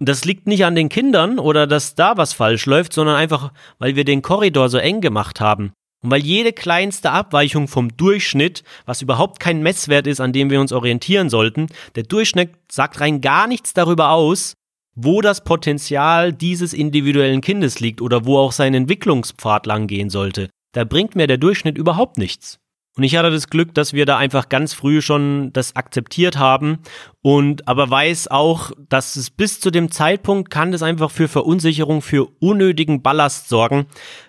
Das 0.00 0.24
liegt 0.24 0.48
nicht 0.48 0.64
an 0.64 0.74
den 0.74 0.88
Kindern 0.88 1.38
oder 1.38 1.68
dass 1.68 1.94
da 1.94 2.16
was 2.16 2.32
falsch 2.32 2.66
läuft, 2.66 2.92
sondern 2.92 3.14
einfach, 3.14 3.52
weil 3.78 3.94
wir 3.94 4.04
den 4.04 4.22
Korridor 4.22 4.68
so 4.68 4.78
eng 4.78 5.00
gemacht 5.00 5.40
haben. 5.40 5.72
Und 6.02 6.10
weil 6.10 6.22
jede 6.22 6.52
kleinste 6.52 7.12
Abweichung 7.12 7.68
vom 7.68 7.96
Durchschnitt, 7.96 8.64
was 8.86 9.02
überhaupt 9.02 9.38
kein 9.38 9.62
Messwert 9.62 10.08
ist, 10.08 10.20
an 10.20 10.32
dem 10.32 10.50
wir 10.50 10.60
uns 10.60 10.72
orientieren 10.72 11.30
sollten, 11.30 11.68
der 11.94 12.02
Durchschnitt 12.02 12.50
sagt 12.70 13.00
rein 13.00 13.20
gar 13.20 13.46
nichts 13.46 13.72
darüber 13.72 14.10
aus, 14.10 14.56
wo 14.96 15.20
das 15.20 15.44
Potenzial 15.44 16.32
dieses 16.32 16.72
individuellen 16.72 17.42
Kindes 17.42 17.78
liegt 17.78 18.00
oder 18.00 18.24
wo 18.24 18.38
auch 18.38 18.52
sein 18.52 18.74
Entwicklungspfad 18.74 19.66
lang 19.66 19.86
gehen 19.86 20.10
sollte. 20.10 20.48
Da 20.72 20.84
bringt 20.84 21.14
mir 21.14 21.26
der 21.26 21.38
Durchschnitt 21.38 21.78
überhaupt 21.78 22.18
nichts. 22.18 22.58
Und 22.96 23.02
ich 23.02 23.14
hatte 23.14 23.30
das 23.30 23.48
Glück, 23.48 23.74
dass 23.74 23.92
wir 23.92 24.06
da 24.06 24.16
einfach 24.16 24.48
ganz 24.48 24.72
früh 24.72 25.02
schon 25.02 25.52
das 25.52 25.76
akzeptiert 25.76 26.38
haben 26.38 26.78
und 27.20 27.68
aber 27.68 27.90
weiß 27.90 28.28
auch, 28.28 28.72
dass 28.88 29.16
es 29.16 29.28
bis 29.28 29.60
zu 29.60 29.70
dem 29.70 29.90
Zeitpunkt 29.90 30.50
kann 30.50 30.72
das 30.72 30.82
einfach 30.82 31.10
für 31.10 31.28
Verunsicherung, 31.28 32.00
für 32.00 32.26
unnötigen 32.40 33.02
Ballast 33.02 33.50
sorgen. 33.50 33.84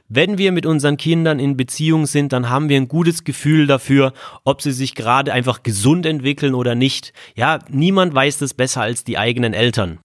Wenn 0.10 0.38
wir 0.38 0.52
mit 0.52 0.66
unseren 0.66 0.98
Kindern 0.98 1.40
in 1.40 1.56
Beziehung 1.56 2.08
sind, 2.08 2.34
dann 2.34 2.50
haben 2.50 2.68
wir 2.68 2.76
ein 2.76 2.90
gutes 2.90 3.24
Gefühl 3.24 3.68
dafür, 3.68 4.12
ob 4.44 4.62
sie 4.62 4.74
sich 4.74 4.96
gerade 4.96 5.32
einfach 5.32 5.64
gesund 5.64 6.06
entwickeln 6.06 6.54
oder 6.54 6.76
nicht. 6.76 7.14
Ja, 7.36 7.60
niemand 7.70 8.14
weiß 8.14 8.40
das 8.40 8.54
besser 8.54 8.82
als 8.82 9.06
die 9.06 9.18
eigenen 9.18 9.54
Eltern. 9.54 10.00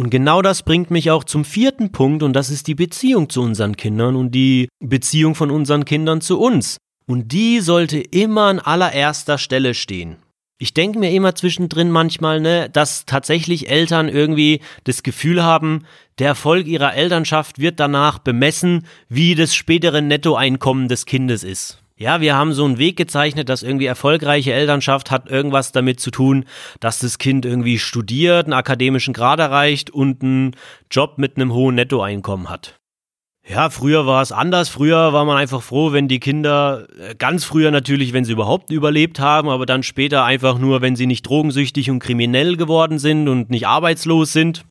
Und 0.00 0.08
genau 0.08 0.40
das 0.40 0.62
bringt 0.62 0.90
mich 0.90 1.10
auch 1.10 1.24
zum 1.24 1.44
vierten 1.44 1.92
Punkt 1.92 2.22
und 2.22 2.32
das 2.32 2.48
ist 2.48 2.68
die 2.68 2.74
Beziehung 2.74 3.28
zu 3.28 3.42
unseren 3.42 3.76
Kindern 3.76 4.16
und 4.16 4.34
die 4.34 4.70
Beziehung 4.82 5.34
von 5.34 5.50
unseren 5.50 5.84
Kindern 5.84 6.22
zu 6.22 6.40
uns. 6.40 6.78
Und 7.06 7.32
die 7.32 7.60
sollte 7.60 7.98
immer 7.98 8.44
an 8.44 8.60
allererster 8.60 9.36
Stelle 9.36 9.74
stehen. 9.74 10.16
Ich 10.56 10.72
denke 10.72 10.98
mir 10.98 11.10
immer 11.10 11.34
zwischendrin 11.34 11.90
manchmal, 11.90 12.40
ne, 12.40 12.70
dass 12.70 13.04
tatsächlich 13.04 13.68
Eltern 13.68 14.08
irgendwie 14.08 14.62
das 14.84 15.02
Gefühl 15.02 15.42
haben, 15.42 15.84
der 16.18 16.28
Erfolg 16.28 16.66
ihrer 16.66 16.94
Elternschaft 16.94 17.58
wird 17.58 17.78
danach 17.78 18.20
bemessen, 18.20 18.86
wie 19.10 19.34
das 19.34 19.54
spätere 19.54 20.00
Nettoeinkommen 20.00 20.88
des 20.88 21.04
Kindes 21.04 21.44
ist 21.44 21.82
ja, 22.00 22.22
wir 22.22 22.34
haben 22.34 22.54
so 22.54 22.64
einen 22.64 22.78
Weg 22.78 22.96
gezeichnet, 22.96 23.50
dass 23.50 23.62
irgendwie 23.62 23.84
erfolgreiche 23.84 24.54
Elternschaft 24.54 25.10
hat 25.10 25.28
irgendwas 25.28 25.70
damit 25.70 26.00
zu 26.00 26.10
tun, 26.10 26.46
dass 26.80 26.98
das 26.98 27.18
Kind 27.18 27.44
irgendwie 27.44 27.78
studiert, 27.78 28.46
einen 28.46 28.54
akademischen 28.54 29.12
Grad 29.12 29.38
erreicht 29.38 29.90
und 29.90 30.22
einen 30.22 30.56
Job 30.90 31.18
mit 31.18 31.36
einem 31.36 31.52
hohen 31.52 31.74
Nettoeinkommen 31.74 32.48
hat. 32.48 32.78
Ja, 33.46 33.68
früher 33.68 34.06
war 34.06 34.22
es 34.22 34.32
anders. 34.32 34.70
Früher 34.70 35.12
war 35.12 35.26
man 35.26 35.36
einfach 35.36 35.62
froh, 35.62 35.92
wenn 35.92 36.08
die 36.08 36.20
Kinder, 36.20 36.86
äh, 36.98 37.14
ganz 37.14 37.44
früher 37.44 37.70
natürlich, 37.70 38.14
wenn 38.14 38.24
sie 38.24 38.32
überhaupt 38.32 38.70
überlebt 38.70 39.20
haben, 39.20 39.50
aber 39.50 39.66
dann 39.66 39.82
später 39.82 40.24
einfach 40.24 40.58
nur, 40.58 40.80
wenn 40.80 40.96
sie 40.96 41.06
nicht 41.06 41.26
drogensüchtig 41.26 41.90
und 41.90 41.98
kriminell 41.98 42.56
geworden 42.56 42.98
sind 42.98 43.28
und 43.28 43.50
nicht 43.50 43.66
arbeitslos 43.66 44.32
sind. 44.32 44.64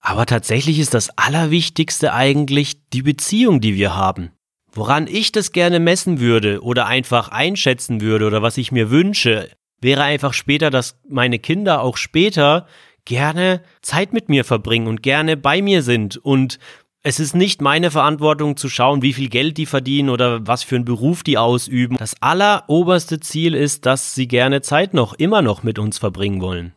Aber 0.00 0.24
tatsächlich 0.24 0.78
ist 0.78 0.94
das 0.94 1.10
Allerwichtigste 1.18 2.14
eigentlich 2.14 2.88
die 2.88 3.02
Beziehung, 3.02 3.60
die 3.60 3.74
wir 3.74 3.94
haben. 3.94 4.30
Woran 4.72 5.06
ich 5.06 5.32
das 5.32 5.52
gerne 5.52 5.80
messen 5.80 6.20
würde 6.20 6.62
oder 6.62 6.86
einfach 6.86 7.28
einschätzen 7.28 8.00
würde 8.00 8.26
oder 8.26 8.42
was 8.42 8.56
ich 8.56 8.72
mir 8.72 8.90
wünsche, 8.90 9.50
wäre 9.80 10.02
einfach 10.02 10.32
später, 10.32 10.70
dass 10.70 11.00
meine 11.08 11.38
Kinder 11.38 11.82
auch 11.82 11.96
später 11.96 12.66
gerne 13.04 13.62
Zeit 13.82 14.12
mit 14.12 14.28
mir 14.28 14.44
verbringen 14.44 14.86
und 14.86 15.02
gerne 15.02 15.36
bei 15.36 15.62
mir 15.62 15.82
sind 15.82 16.16
und 16.16 16.58
es 17.02 17.18
ist 17.18 17.34
nicht 17.34 17.62
meine 17.62 17.90
Verantwortung 17.90 18.58
zu 18.58 18.68
schauen, 18.68 19.00
wie 19.00 19.14
viel 19.14 19.30
Geld 19.30 19.56
die 19.56 19.64
verdienen 19.64 20.10
oder 20.10 20.46
was 20.46 20.62
für 20.62 20.76
einen 20.76 20.84
Beruf 20.84 21.22
die 21.22 21.38
ausüben. 21.38 21.96
Das 21.96 22.14
alleroberste 22.20 23.20
Ziel 23.20 23.54
ist, 23.54 23.86
dass 23.86 24.14
sie 24.14 24.28
gerne 24.28 24.60
Zeit 24.60 24.92
noch, 24.92 25.14
immer 25.14 25.40
noch 25.40 25.62
mit 25.62 25.78
uns 25.78 25.98
verbringen 25.98 26.42
wollen. 26.42 26.74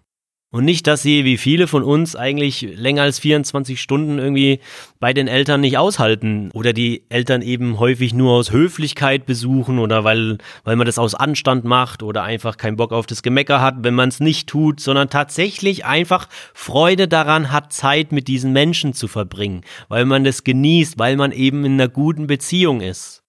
Und 0.53 0.65
nicht, 0.65 0.85
dass 0.85 1.01
sie, 1.01 1.25
wie 1.25 1.37
viele 1.37 1.65
von 1.65 1.81
uns, 1.81 2.15
eigentlich 2.15 2.61
länger 2.61 3.01
als 3.01 3.17
24 3.17 3.81
Stunden 3.81 4.19
irgendwie 4.19 4.59
bei 4.99 5.11
den 5.11 5.27
Eltern 5.27 5.61
nicht 5.61 5.79
aushalten. 5.79 6.51
Oder 6.53 6.73
die 6.73 7.05
Eltern 7.09 7.41
eben 7.41 7.79
häufig 7.79 8.13
nur 8.13 8.33
aus 8.33 8.51
Höflichkeit 8.51 9.25
besuchen 9.25 9.79
oder 9.79 10.03
weil, 10.03 10.37
weil 10.63 10.75
man 10.75 10.85
das 10.85 10.99
aus 10.99 11.15
Anstand 11.15 11.65
macht 11.65 12.03
oder 12.03 12.21
einfach 12.21 12.57
keinen 12.57 12.77
Bock 12.77 12.91
auf 12.91 13.07
das 13.07 13.23
Gemecker 13.23 13.61
hat, 13.61 13.77
wenn 13.79 13.95
man 13.95 14.09
es 14.09 14.19
nicht 14.19 14.47
tut, 14.47 14.79
sondern 14.79 15.09
tatsächlich 15.09 15.85
einfach 15.85 16.29
Freude 16.53 17.07
daran 17.07 17.51
hat, 17.51 17.73
Zeit 17.73 18.11
mit 18.11 18.27
diesen 18.27 18.53
Menschen 18.53 18.93
zu 18.93 19.07
verbringen, 19.07 19.61
weil 19.89 20.05
man 20.05 20.23
das 20.23 20.43
genießt, 20.43 20.99
weil 20.99 21.15
man 21.15 21.31
eben 21.31 21.65
in 21.65 21.81
einer 21.81 21.89
guten 21.89 22.27
Beziehung 22.27 22.81
ist. 22.81 23.22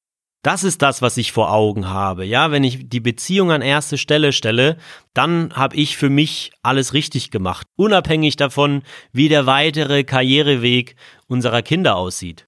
Das 0.45 0.63
ist 0.63 0.83
das, 0.83 1.01
was 1.01 1.17
ich 1.17 1.33
vor 1.33 1.51
Augen 1.51 1.89
habe. 1.89 2.27
Ja, 2.27 2.51
wenn 2.51 2.65
ich 2.65 2.91
die 2.91 3.01
Beziehung 3.01 3.51
an 3.51 3.63
erste 3.63 3.97
Stelle 3.97 4.31
stelle, 4.35 4.77
dann 5.15 5.55
habe 5.55 5.75
ich 5.75 5.97
für 5.97 6.11
mich 6.11 6.53
alles 6.63 6.93
richtig 6.93 7.31
gemacht, 7.31 7.67
unabhängig 7.77 8.37
davon, 8.37 8.83
wie 9.11 9.31
der 9.31 9.47
weitere 9.47 10.05
Karriereweg 10.05 10.97
unserer 11.29 11.63
Kinder 11.63 11.97
aussieht. 11.97 12.47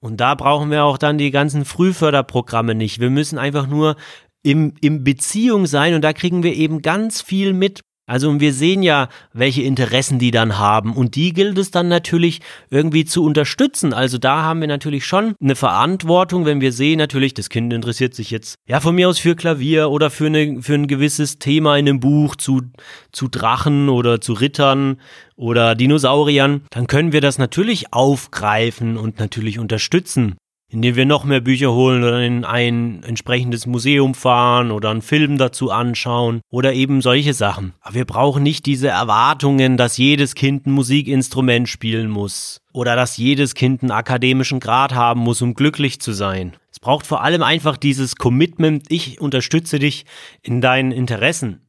Und 0.00 0.20
da 0.20 0.36
brauchen 0.36 0.70
wir 0.70 0.84
auch 0.84 0.96
dann 0.96 1.18
die 1.18 1.32
ganzen 1.32 1.64
Frühförderprogramme 1.64 2.76
nicht. 2.76 3.00
Wir 3.00 3.10
müssen 3.10 3.36
einfach 3.36 3.66
nur 3.66 3.96
im, 4.44 4.74
im 4.80 5.02
Beziehung 5.02 5.66
sein 5.66 5.94
und 5.94 6.02
da 6.02 6.12
kriegen 6.12 6.44
wir 6.44 6.54
eben 6.54 6.82
ganz 6.82 7.20
viel 7.20 7.52
mit. 7.52 7.80
Also 8.06 8.38
wir 8.40 8.52
sehen 8.52 8.84
ja, 8.84 9.08
welche 9.32 9.62
Interessen 9.62 10.20
die 10.20 10.30
dann 10.30 10.58
haben. 10.58 10.94
Und 10.94 11.16
die 11.16 11.32
gilt 11.32 11.58
es 11.58 11.72
dann 11.72 11.88
natürlich 11.88 12.40
irgendwie 12.70 13.04
zu 13.04 13.24
unterstützen. 13.24 13.92
Also 13.92 14.16
da 14.18 14.42
haben 14.42 14.60
wir 14.60 14.68
natürlich 14.68 15.04
schon 15.04 15.34
eine 15.42 15.56
Verantwortung, 15.56 16.46
wenn 16.46 16.60
wir 16.60 16.72
sehen 16.72 16.98
natürlich, 16.98 17.34
das 17.34 17.48
Kind 17.48 17.72
interessiert 17.72 18.14
sich 18.14 18.30
jetzt 18.30 18.54
ja 18.68 18.78
von 18.78 18.94
mir 18.94 19.08
aus 19.08 19.18
für 19.18 19.34
Klavier 19.34 19.90
oder 19.90 20.10
für, 20.10 20.26
eine, 20.26 20.62
für 20.62 20.74
ein 20.74 20.86
gewisses 20.86 21.40
Thema 21.40 21.76
in 21.76 21.88
einem 21.88 21.98
Buch 21.98 22.36
zu, 22.36 22.62
zu 23.10 23.26
Drachen 23.26 23.88
oder 23.88 24.20
zu 24.20 24.34
Rittern 24.34 25.00
oder 25.34 25.74
Dinosauriern, 25.74 26.62
dann 26.70 26.86
können 26.86 27.12
wir 27.12 27.20
das 27.20 27.38
natürlich 27.38 27.92
aufgreifen 27.92 28.96
und 28.96 29.18
natürlich 29.18 29.58
unterstützen 29.58 30.36
indem 30.68 30.96
wir 30.96 31.06
noch 31.06 31.24
mehr 31.24 31.40
Bücher 31.40 31.72
holen 31.72 32.02
oder 32.02 32.20
in 32.20 32.44
ein 32.44 33.02
entsprechendes 33.04 33.66
Museum 33.66 34.14
fahren 34.14 34.70
oder 34.70 34.90
einen 34.90 35.02
Film 35.02 35.38
dazu 35.38 35.70
anschauen 35.70 36.40
oder 36.50 36.72
eben 36.72 37.00
solche 37.02 37.34
Sachen. 37.34 37.74
Aber 37.80 37.94
wir 37.94 38.04
brauchen 38.04 38.42
nicht 38.42 38.66
diese 38.66 38.88
Erwartungen, 38.88 39.76
dass 39.76 39.96
jedes 39.96 40.34
Kind 40.34 40.66
ein 40.66 40.72
Musikinstrument 40.72 41.68
spielen 41.68 42.10
muss 42.10 42.60
oder 42.72 42.96
dass 42.96 43.16
jedes 43.16 43.54
Kind 43.54 43.82
einen 43.82 43.92
akademischen 43.92 44.60
Grad 44.60 44.94
haben 44.94 45.20
muss, 45.20 45.42
um 45.42 45.54
glücklich 45.54 46.00
zu 46.00 46.12
sein. 46.12 46.56
Es 46.70 46.80
braucht 46.80 47.06
vor 47.06 47.22
allem 47.22 47.42
einfach 47.42 47.76
dieses 47.76 48.16
Commitment, 48.16 48.86
ich 48.90 49.20
unterstütze 49.20 49.78
dich 49.78 50.04
in 50.42 50.60
deinen 50.60 50.92
Interessen 50.92 51.65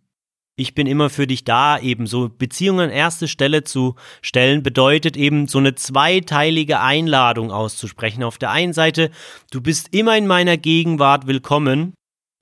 ich 0.58 0.74
bin 0.74 0.88
immer 0.88 1.12
für 1.12 1.28
dich 1.28 1.44
da, 1.44 1.80
eben 1.80 2.08
so 2.08 2.30
Beziehungen 2.30 2.90
an 2.90 2.90
erste 2.90 3.28
Stelle 3.28 3.64
zu 3.64 3.96
stellen, 4.24 4.64
bedeutet 4.64 5.16
eben 5.16 5.48
so 5.48 5.60
eine 5.60 5.76
zweiteilige 5.76 6.80
Einladung 6.80 7.52
auszusprechen. 7.52 8.24
Auf 8.24 8.40
der 8.40 8.50
einen 8.50 8.74
Seite, 8.74 9.12
du 9.52 9.62
bist 9.62 9.94
immer 9.94 10.18
in 10.18 10.26
meiner 10.26 10.58
Gegenwart 10.58 11.28
willkommen. 11.28 11.94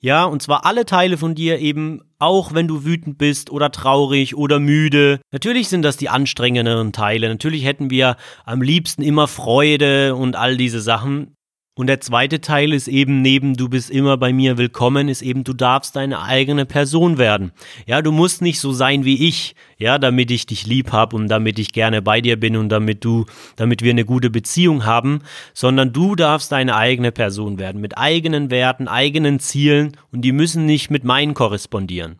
Ja, 0.01 0.23
und 0.23 0.41
zwar 0.41 0.65
alle 0.65 0.85
Teile 0.85 1.17
von 1.17 1.35
dir 1.35 1.59
eben, 1.59 2.01
auch 2.17 2.53
wenn 2.53 2.67
du 2.67 2.85
wütend 2.85 3.17
bist 3.17 3.49
oder 3.49 3.71
traurig 3.71 4.35
oder 4.35 4.59
müde. 4.59 5.19
Natürlich 5.31 5.67
sind 5.67 5.81
das 5.81 5.97
die 5.97 6.09
anstrengenderen 6.09 6.93
Teile. 6.93 7.27
Natürlich 7.27 7.65
hätten 7.65 7.89
wir 7.89 8.15
am 8.45 8.61
liebsten 8.61 9.01
immer 9.01 9.27
Freude 9.27 10.15
und 10.15 10.37
all 10.37 10.55
diese 10.55 10.79
Sachen. 10.79 11.34
Und 11.77 11.87
der 11.87 11.99
zweite 11.99 12.39
Teil 12.39 12.71
ist 12.71 12.87
eben 12.87 13.21
neben 13.21 13.57
du 13.57 13.67
bist 13.67 13.89
immer 13.89 14.15
bei 14.15 14.31
mir 14.31 14.57
willkommen, 14.57 15.09
ist 15.09 15.21
eben 15.21 15.43
du 15.43 15.51
darfst 15.51 15.97
deine 15.97 16.21
eigene 16.21 16.65
Person 16.65 17.17
werden. 17.17 17.51
Ja, 17.85 18.01
du 18.01 18.13
musst 18.13 18.41
nicht 18.41 18.61
so 18.61 18.71
sein 18.71 19.03
wie 19.03 19.27
ich, 19.27 19.55
ja, 19.77 19.97
damit 19.97 20.31
ich 20.31 20.45
dich 20.45 20.65
lieb 20.65 20.93
hab 20.93 21.13
und 21.13 21.27
damit 21.27 21.59
ich 21.59 21.73
gerne 21.73 22.01
bei 22.01 22.21
dir 22.21 22.39
bin 22.39 22.55
und 22.55 22.69
damit 22.69 23.03
du, 23.03 23.25
damit 23.57 23.81
wir 23.81 23.91
eine 23.91 24.05
gute 24.05 24.29
Beziehung 24.29 24.85
haben, 24.85 25.19
sondern 25.53 25.91
du 25.91 26.15
darfst 26.15 26.53
deine 26.53 26.77
eigene 26.77 27.11
Person 27.11 27.59
werden, 27.59 27.81
mit 27.81 27.97
eigenen 27.97 28.51
Werten, 28.51 28.87
eigenen 28.87 29.41
Zielen 29.41 29.97
und 30.13 30.21
die 30.21 30.31
müssen 30.31 30.65
nicht 30.65 30.89
mit 30.89 31.03
meinen 31.03 31.33
korrespondieren. 31.33 32.19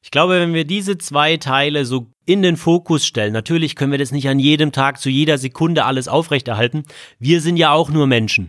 Ich 0.00 0.12
glaube, 0.12 0.38
wenn 0.38 0.54
wir 0.54 0.64
diese 0.64 0.96
zwei 0.96 1.38
Teile 1.38 1.86
so 1.86 2.06
in 2.24 2.40
den 2.40 2.56
Fokus 2.56 3.04
stellen, 3.04 3.32
natürlich 3.32 3.74
können 3.74 3.90
wir 3.90 3.98
das 3.98 4.12
nicht 4.12 4.28
an 4.28 4.38
jedem 4.38 4.70
Tag 4.70 5.00
zu 5.00 5.10
jeder 5.10 5.38
Sekunde 5.38 5.86
alles 5.86 6.06
aufrechterhalten. 6.06 6.84
Wir 7.18 7.40
sind 7.40 7.56
ja 7.56 7.72
auch 7.72 7.90
nur 7.90 8.06
Menschen. 8.06 8.48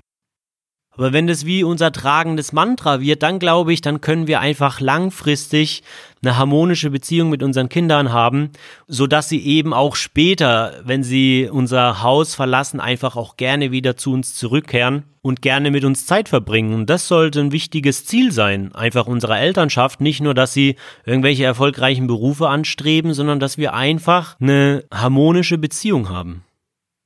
Aber 0.97 1.13
wenn 1.13 1.27
das 1.27 1.45
wie 1.45 1.63
unser 1.63 1.91
tragendes 1.91 2.51
Mantra 2.51 2.99
wird, 2.99 3.23
dann 3.23 3.39
glaube 3.39 3.71
ich, 3.71 3.81
dann 3.81 4.01
können 4.01 4.27
wir 4.27 4.39
einfach 4.39 4.81
langfristig 4.81 5.83
eine 6.23 6.37
harmonische 6.37 6.89
Beziehung 6.89 7.29
mit 7.29 7.43
unseren 7.43 7.69
Kindern 7.69 8.11
haben, 8.11 8.49
so 8.87 9.05
dass 9.05 9.29
sie 9.29 9.39
eben 9.45 9.73
auch 9.73 9.95
später, 9.95 10.73
wenn 10.83 11.03
sie 11.03 11.47
unser 11.51 12.01
Haus 12.01 12.33
verlassen, 12.33 12.79
einfach 12.79 13.15
auch 13.15 13.37
gerne 13.37 13.71
wieder 13.71 13.95
zu 13.95 14.11
uns 14.11 14.35
zurückkehren 14.35 15.03
und 15.21 15.41
gerne 15.43 15.69
mit 15.69 15.83
uns 15.83 16.07
Zeit 16.07 16.29
verbringen. 16.29 16.73
Und 16.73 16.89
das 16.89 17.07
sollte 17.07 17.41
ein 17.41 17.51
wichtiges 17.51 18.05
Ziel 18.05 18.31
sein, 18.31 18.73
einfach 18.73 19.05
unserer 19.05 19.39
Elternschaft. 19.39 20.01
Nicht 20.01 20.21
nur, 20.21 20.33
dass 20.33 20.53
sie 20.53 20.75
irgendwelche 21.05 21.43
erfolgreichen 21.43 22.07
Berufe 22.07 22.49
anstreben, 22.49 23.13
sondern 23.13 23.39
dass 23.39 23.57
wir 23.57 23.73
einfach 23.73 24.35
eine 24.39 24.85
harmonische 24.91 25.57
Beziehung 25.57 26.09
haben. 26.09 26.43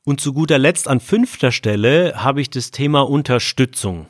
Und 0.03 0.19
zu 0.19 0.33
guter 0.33 0.57
Letzt 0.57 0.87
an 0.87 0.99
fünfter 0.99 1.51
Stelle 1.51 2.13
habe 2.15 2.41
ich 2.41 2.49
das 2.49 2.71
Thema 2.71 3.01
Unterstützung. 3.01 4.07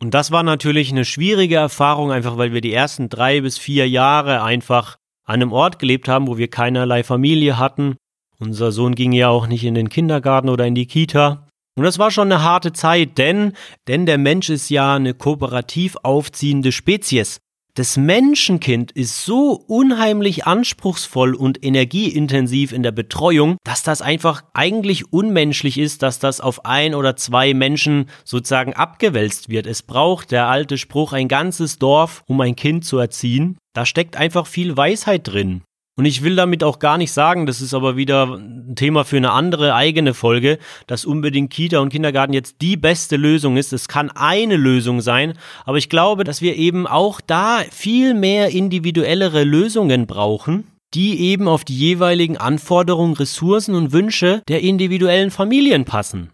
Und 0.00 0.14
das 0.14 0.32
war 0.32 0.42
natürlich 0.42 0.90
eine 0.90 1.04
schwierige 1.04 1.56
Erfahrung, 1.56 2.10
einfach 2.10 2.36
weil 2.36 2.52
wir 2.52 2.60
die 2.60 2.72
ersten 2.72 3.08
drei 3.08 3.40
bis 3.40 3.56
vier 3.56 3.88
Jahre 3.88 4.42
einfach 4.42 4.96
an 5.24 5.34
einem 5.34 5.52
Ort 5.52 5.78
gelebt 5.78 6.08
haben, 6.08 6.26
wo 6.26 6.38
wir 6.38 6.48
keinerlei 6.48 7.04
Familie 7.04 7.58
hatten. 7.58 7.96
Unser 8.38 8.72
Sohn 8.72 8.94
ging 8.94 9.12
ja 9.12 9.28
auch 9.28 9.46
nicht 9.46 9.64
in 9.64 9.74
den 9.74 9.88
Kindergarten 9.88 10.48
oder 10.48 10.66
in 10.66 10.74
die 10.74 10.86
Kita. 10.86 11.46
Und 11.76 11.84
das 11.84 11.98
war 11.98 12.10
schon 12.10 12.30
eine 12.32 12.42
harte 12.42 12.72
Zeit, 12.72 13.16
denn, 13.16 13.52
denn 13.86 14.06
der 14.06 14.18
Mensch 14.18 14.50
ist 14.50 14.70
ja 14.70 14.96
eine 14.96 15.14
kooperativ 15.14 15.96
aufziehende 16.02 16.72
Spezies. 16.72 17.38
Das 17.76 17.98
Menschenkind 17.98 18.92
ist 18.92 19.26
so 19.26 19.52
unheimlich 19.52 20.46
anspruchsvoll 20.46 21.34
und 21.34 21.62
energieintensiv 21.62 22.72
in 22.72 22.82
der 22.82 22.90
Betreuung, 22.90 23.58
dass 23.64 23.82
das 23.82 24.00
einfach 24.00 24.44
eigentlich 24.54 25.12
unmenschlich 25.12 25.76
ist, 25.76 26.02
dass 26.02 26.18
das 26.18 26.40
auf 26.40 26.64
ein 26.64 26.94
oder 26.94 27.16
zwei 27.16 27.52
Menschen 27.52 28.08
sozusagen 28.24 28.72
abgewälzt 28.72 29.50
wird. 29.50 29.66
Es 29.66 29.82
braucht 29.82 30.30
der 30.30 30.48
alte 30.48 30.78
Spruch 30.78 31.12
ein 31.12 31.28
ganzes 31.28 31.78
Dorf, 31.78 32.22
um 32.26 32.40
ein 32.40 32.56
Kind 32.56 32.86
zu 32.86 32.96
erziehen. 32.96 33.58
Da 33.74 33.84
steckt 33.84 34.16
einfach 34.16 34.46
viel 34.46 34.74
Weisheit 34.74 35.28
drin. 35.28 35.60
Und 35.98 36.04
ich 36.04 36.22
will 36.22 36.36
damit 36.36 36.62
auch 36.62 36.78
gar 36.78 36.98
nicht 36.98 37.10
sagen, 37.10 37.46
das 37.46 37.62
ist 37.62 37.72
aber 37.72 37.96
wieder 37.96 38.36
ein 38.36 38.74
Thema 38.76 39.04
für 39.04 39.16
eine 39.16 39.32
andere 39.32 39.74
eigene 39.74 40.12
Folge, 40.12 40.58
dass 40.86 41.06
unbedingt 41.06 41.50
Kita 41.50 41.78
und 41.78 41.88
Kindergarten 41.88 42.34
jetzt 42.34 42.56
die 42.60 42.76
beste 42.76 43.16
Lösung 43.16 43.56
ist. 43.56 43.72
Es 43.72 43.88
kann 43.88 44.10
eine 44.10 44.56
Lösung 44.56 45.00
sein, 45.00 45.38
aber 45.64 45.78
ich 45.78 45.88
glaube, 45.88 46.24
dass 46.24 46.42
wir 46.42 46.56
eben 46.56 46.86
auch 46.86 47.22
da 47.22 47.60
viel 47.70 48.12
mehr 48.12 48.50
individuellere 48.50 49.44
Lösungen 49.44 50.06
brauchen, 50.06 50.66
die 50.92 51.18
eben 51.18 51.48
auf 51.48 51.64
die 51.64 51.76
jeweiligen 51.76 52.36
Anforderungen, 52.36 53.14
Ressourcen 53.14 53.74
und 53.74 53.92
Wünsche 53.92 54.42
der 54.48 54.60
individuellen 54.60 55.30
Familien 55.30 55.86
passen. 55.86 56.30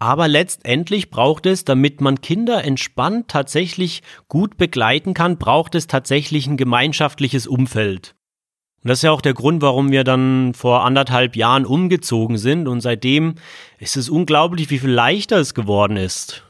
Aber 0.00 0.26
letztendlich 0.26 1.10
braucht 1.10 1.46
es, 1.46 1.64
damit 1.64 2.00
man 2.00 2.20
Kinder 2.20 2.64
entspannt 2.64 3.28
tatsächlich 3.28 4.02
gut 4.26 4.56
begleiten 4.56 5.14
kann, 5.14 5.38
braucht 5.38 5.76
es 5.76 5.86
tatsächlich 5.86 6.48
ein 6.48 6.56
gemeinschaftliches 6.56 7.46
Umfeld. 7.46 8.14
Und 8.88 8.92
das 8.92 9.00
ist 9.00 9.02
ja 9.02 9.12
auch 9.12 9.20
der 9.20 9.34
Grund, 9.34 9.60
warum 9.60 9.90
wir 9.90 10.02
dann 10.02 10.54
vor 10.54 10.82
anderthalb 10.82 11.36
Jahren 11.36 11.66
umgezogen 11.66 12.38
sind. 12.38 12.66
Und 12.66 12.80
seitdem 12.80 13.34
ist 13.78 13.98
es 13.98 14.08
unglaublich, 14.08 14.70
wie 14.70 14.78
viel 14.78 14.88
leichter 14.88 15.36
es 15.36 15.52
geworden 15.52 15.98
ist. 15.98 16.42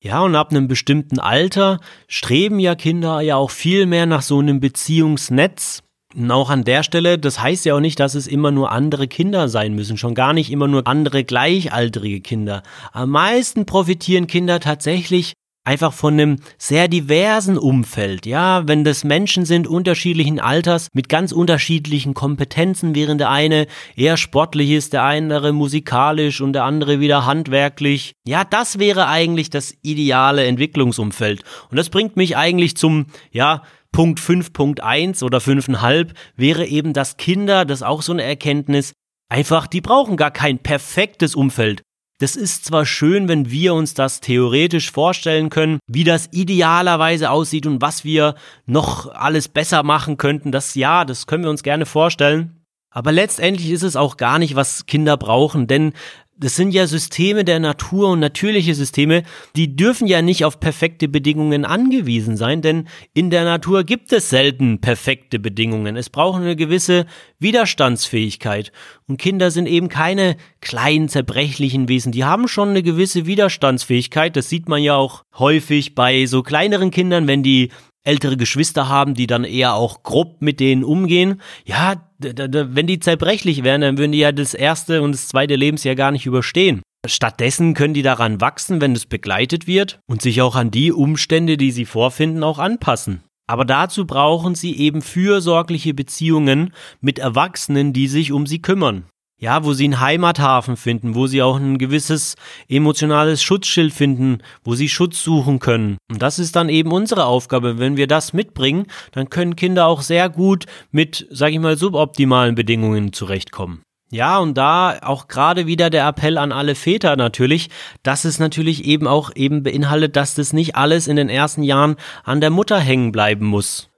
Ja, 0.00 0.20
und 0.20 0.36
ab 0.36 0.52
einem 0.52 0.68
bestimmten 0.68 1.18
Alter 1.18 1.80
streben 2.06 2.60
ja 2.60 2.76
Kinder 2.76 3.20
ja 3.20 3.34
auch 3.34 3.50
viel 3.50 3.86
mehr 3.86 4.06
nach 4.06 4.22
so 4.22 4.38
einem 4.38 4.60
Beziehungsnetz. 4.60 5.82
Und 6.14 6.30
auch 6.30 6.50
an 6.50 6.62
der 6.62 6.84
Stelle, 6.84 7.18
das 7.18 7.42
heißt 7.42 7.64
ja 7.64 7.74
auch 7.74 7.80
nicht, 7.80 7.98
dass 7.98 8.14
es 8.14 8.28
immer 8.28 8.52
nur 8.52 8.70
andere 8.70 9.08
Kinder 9.08 9.48
sein 9.48 9.74
müssen, 9.74 9.96
schon 9.96 10.14
gar 10.14 10.32
nicht 10.32 10.52
immer 10.52 10.68
nur 10.68 10.86
andere 10.86 11.24
gleichaltrige 11.24 12.20
Kinder. 12.20 12.62
Am 12.92 13.10
meisten 13.10 13.66
profitieren 13.66 14.28
Kinder 14.28 14.60
tatsächlich 14.60 15.32
einfach 15.70 15.92
von 15.92 16.14
einem 16.14 16.36
sehr 16.58 16.88
diversen 16.88 17.56
Umfeld. 17.56 18.26
Ja, 18.26 18.66
wenn 18.66 18.82
das 18.82 19.04
Menschen 19.04 19.44
sind 19.44 19.68
unterschiedlichen 19.68 20.40
Alters 20.40 20.88
mit 20.94 21.08
ganz 21.08 21.30
unterschiedlichen 21.30 22.12
Kompetenzen, 22.12 22.96
während 22.96 23.20
der 23.20 23.30
eine 23.30 23.68
eher 23.94 24.16
sportlich 24.16 24.70
ist, 24.70 24.94
der 24.94 25.04
andere 25.04 25.52
musikalisch 25.52 26.40
und 26.40 26.54
der 26.54 26.64
andere 26.64 26.98
wieder 26.98 27.24
handwerklich. 27.24 28.14
Ja, 28.26 28.42
das 28.42 28.80
wäre 28.80 29.06
eigentlich 29.06 29.48
das 29.48 29.72
ideale 29.82 30.44
Entwicklungsumfeld. 30.44 31.44
Und 31.70 31.76
das 31.76 31.88
bringt 31.88 32.16
mich 32.16 32.36
eigentlich 32.36 32.76
zum, 32.76 33.06
ja, 33.30 33.62
Punkt 33.92 34.18
5.1 34.18 35.22
oder 35.22 35.38
5,5 35.38 36.08
wäre 36.34 36.66
eben, 36.66 36.92
dass 36.94 37.16
Kinder, 37.16 37.64
das 37.64 37.78
ist 37.78 37.86
auch 37.86 38.02
so 38.02 38.12
eine 38.12 38.24
Erkenntnis, 38.24 38.92
einfach, 39.28 39.68
die 39.68 39.80
brauchen 39.80 40.16
gar 40.16 40.32
kein 40.32 40.58
perfektes 40.58 41.36
Umfeld. 41.36 41.82
Das 42.20 42.36
ist 42.36 42.66
zwar 42.66 42.84
schön, 42.84 43.28
wenn 43.28 43.50
wir 43.50 43.72
uns 43.72 43.94
das 43.94 44.20
theoretisch 44.20 44.90
vorstellen 44.92 45.48
können, 45.48 45.78
wie 45.86 46.04
das 46.04 46.28
idealerweise 46.32 47.30
aussieht 47.30 47.66
und 47.66 47.80
was 47.80 48.04
wir 48.04 48.34
noch 48.66 49.10
alles 49.14 49.48
besser 49.48 49.82
machen 49.82 50.18
könnten. 50.18 50.52
Das 50.52 50.74
ja, 50.74 51.06
das 51.06 51.26
können 51.26 51.44
wir 51.44 51.50
uns 51.50 51.62
gerne 51.62 51.86
vorstellen. 51.86 52.60
Aber 52.90 53.10
letztendlich 53.10 53.70
ist 53.70 53.84
es 53.84 53.96
auch 53.96 54.18
gar 54.18 54.38
nicht, 54.38 54.54
was 54.54 54.84
Kinder 54.84 55.16
brauchen, 55.16 55.66
denn 55.66 55.94
das 56.40 56.56
sind 56.56 56.72
ja 56.72 56.86
Systeme 56.86 57.44
der 57.44 57.60
Natur 57.60 58.08
und 58.08 58.20
natürliche 58.20 58.74
Systeme, 58.74 59.22
die 59.56 59.76
dürfen 59.76 60.06
ja 60.06 60.22
nicht 60.22 60.44
auf 60.44 60.58
perfekte 60.58 61.06
Bedingungen 61.06 61.66
angewiesen 61.66 62.36
sein, 62.38 62.62
denn 62.62 62.88
in 63.12 63.28
der 63.28 63.44
Natur 63.44 63.84
gibt 63.84 64.10
es 64.12 64.30
selten 64.30 64.80
perfekte 64.80 65.38
Bedingungen. 65.38 65.96
Es 65.96 66.08
braucht 66.08 66.40
eine 66.40 66.56
gewisse 66.56 67.04
Widerstandsfähigkeit. 67.38 68.72
Und 69.06 69.18
Kinder 69.18 69.50
sind 69.50 69.66
eben 69.66 69.88
keine 69.88 70.36
kleinen, 70.60 71.08
zerbrechlichen 71.08 71.88
Wesen. 71.88 72.12
Die 72.12 72.24
haben 72.24 72.48
schon 72.48 72.70
eine 72.70 72.82
gewisse 72.82 73.26
Widerstandsfähigkeit. 73.26 74.34
Das 74.34 74.48
sieht 74.48 74.68
man 74.68 74.82
ja 74.82 74.96
auch 74.96 75.24
häufig 75.38 75.94
bei 75.94 76.24
so 76.26 76.42
kleineren 76.42 76.90
Kindern, 76.90 77.26
wenn 77.26 77.42
die 77.42 77.70
ältere 78.04 78.36
Geschwister 78.36 78.88
haben, 78.88 79.14
die 79.14 79.26
dann 79.26 79.44
eher 79.44 79.74
auch 79.74 80.02
grob 80.02 80.40
mit 80.40 80.60
denen 80.60 80.84
umgehen. 80.84 81.40
Ja, 81.64 82.08
wenn 82.18 82.86
die 82.86 83.00
zerbrechlich 83.00 83.62
wären, 83.64 83.80
dann 83.80 83.98
würden 83.98 84.12
die 84.12 84.18
ja 84.18 84.32
das 84.32 84.54
erste 84.54 85.02
und 85.02 85.12
das 85.12 85.28
zweite 85.28 85.56
Lebensjahr 85.56 85.94
gar 85.94 86.10
nicht 86.10 86.26
überstehen. 86.26 86.82
Stattdessen 87.06 87.74
können 87.74 87.94
die 87.94 88.02
daran 88.02 88.40
wachsen, 88.40 88.80
wenn 88.80 88.92
es 88.92 89.06
begleitet 89.06 89.66
wird 89.66 90.00
und 90.06 90.20
sich 90.20 90.42
auch 90.42 90.54
an 90.54 90.70
die 90.70 90.92
Umstände, 90.92 91.56
die 91.56 91.70
sie 91.70 91.86
vorfinden, 91.86 92.42
auch 92.42 92.58
anpassen. 92.58 93.22
Aber 93.46 93.64
dazu 93.64 94.06
brauchen 94.06 94.54
sie 94.54 94.76
eben 94.76 95.02
fürsorgliche 95.02 95.94
Beziehungen 95.94 96.72
mit 97.00 97.18
Erwachsenen, 97.18 97.92
die 97.92 98.06
sich 98.06 98.32
um 98.32 98.46
sie 98.46 98.62
kümmern 98.62 99.04
ja, 99.40 99.64
wo 99.64 99.72
sie 99.72 99.84
einen 99.84 100.00
Heimathafen 100.00 100.76
finden, 100.76 101.14
wo 101.14 101.26
sie 101.26 101.42
auch 101.42 101.56
ein 101.56 101.78
gewisses 101.78 102.36
emotionales 102.68 103.42
Schutzschild 103.42 103.92
finden, 103.92 104.38
wo 104.62 104.74
sie 104.74 104.88
Schutz 104.88 105.24
suchen 105.24 105.58
können. 105.58 105.96
Und 106.10 106.22
das 106.22 106.38
ist 106.38 106.54
dann 106.54 106.68
eben 106.68 106.92
unsere 106.92 107.24
Aufgabe. 107.24 107.78
Wenn 107.78 107.96
wir 107.96 108.06
das 108.06 108.32
mitbringen, 108.32 108.86
dann 109.12 109.30
können 109.30 109.56
Kinder 109.56 109.86
auch 109.86 110.02
sehr 110.02 110.28
gut 110.28 110.66
mit, 110.92 111.26
sag 111.30 111.52
ich 111.52 111.58
mal, 111.58 111.76
suboptimalen 111.76 112.54
Bedingungen 112.54 113.12
zurechtkommen. 113.12 113.82
Ja, 114.12 114.38
und 114.38 114.58
da 114.58 114.98
auch 115.02 115.28
gerade 115.28 115.66
wieder 115.66 115.88
der 115.88 116.06
Appell 116.06 116.36
an 116.36 116.50
alle 116.50 116.74
Väter 116.74 117.16
natürlich, 117.16 117.70
dass 118.02 118.24
es 118.24 118.40
natürlich 118.40 118.84
eben 118.84 119.06
auch 119.06 119.30
eben 119.36 119.62
beinhaltet, 119.62 120.16
dass 120.16 120.34
das 120.34 120.52
nicht 120.52 120.74
alles 120.74 121.06
in 121.06 121.14
den 121.16 121.28
ersten 121.28 121.62
Jahren 121.62 121.96
an 122.24 122.40
der 122.40 122.50
Mutter 122.50 122.78
hängen 122.78 123.12
bleiben 123.12 123.46
muss. 123.46 123.89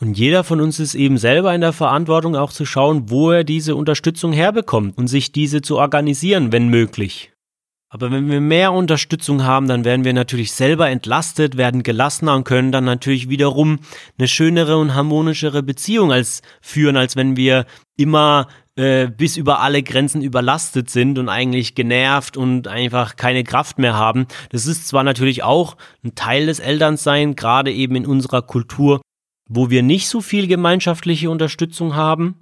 Und 0.00 0.18
jeder 0.18 0.44
von 0.44 0.60
uns 0.60 0.80
ist 0.80 0.94
eben 0.94 1.18
selber 1.18 1.54
in 1.54 1.60
der 1.60 1.72
Verantwortung, 1.72 2.36
auch 2.36 2.52
zu 2.52 2.66
schauen, 2.66 3.10
wo 3.10 3.30
er 3.30 3.44
diese 3.44 3.76
Unterstützung 3.76 4.32
herbekommt 4.32 4.98
und 4.98 5.06
sich 5.06 5.32
diese 5.32 5.62
zu 5.62 5.78
organisieren, 5.78 6.52
wenn 6.52 6.68
möglich. 6.68 7.30
Aber 7.94 8.10
wenn 8.10 8.28
wir 8.28 8.40
mehr 8.40 8.72
Unterstützung 8.72 9.44
haben, 9.44 9.68
dann 9.68 9.84
werden 9.84 10.04
wir 10.04 10.12
natürlich 10.12 10.50
selber 10.50 10.90
entlastet, 10.90 11.56
werden 11.56 11.84
gelassener 11.84 12.34
und 12.34 12.42
können 12.42 12.72
dann 12.72 12.84
natürlich 12.84 13.28
wiederum 13.28 13.78
eine 14.18 14.26
schönere 14.26 14.78
und 14.78 14.96
harmonischere 14.96 15.62
Beziehung 15.62 16.10
als 16.10 16.42
führen, 16.60 16.96
als 16.96 17.14
wenn 17.14 17.36
wir 17.36 17.66
immer 17.96 18.48
äh, 18.74 19.06
bis 19.06 19.36
über 19.36 19.60
alle 19.60 19.84
Grenzen 19.84 20.22
überlastet 20.22 20.90
sind 20.90 21.20
und 21.20 21.28
eigentlich 21.28 21.76
genervt 21.76 22.36
und 22.36 22.66
einfach 22.66 23.14
keine 23.14 23.44
Kraft 23.44 23.78
mehr 23.78 23.94
haben. 23.94 24.26
Das 24.50 24.66
ist 24.66 24.88
zwar 24.88 25.04
natürlich 25.04 25.44
auch 25.44 25.76
ein 26.02 26.16
Teil 26.16 26.46
des 26.46 26.58
Elternseins, 26.58 27.36
gerade 27.36 27.70
eben 27.72 27.94
in 27.94 28.06
unserer 28.06 28.42
Kultur, 28.42 29.00
wo 29.46 29.70
wir 29.70 29.82
nicht 29.82 30.08
so 30.08 30.20
viel 30.20 30.46
gemeinschaftliche 30.46 31.30
Unterstützung 31.30 31.94
haben. 31.94 32.36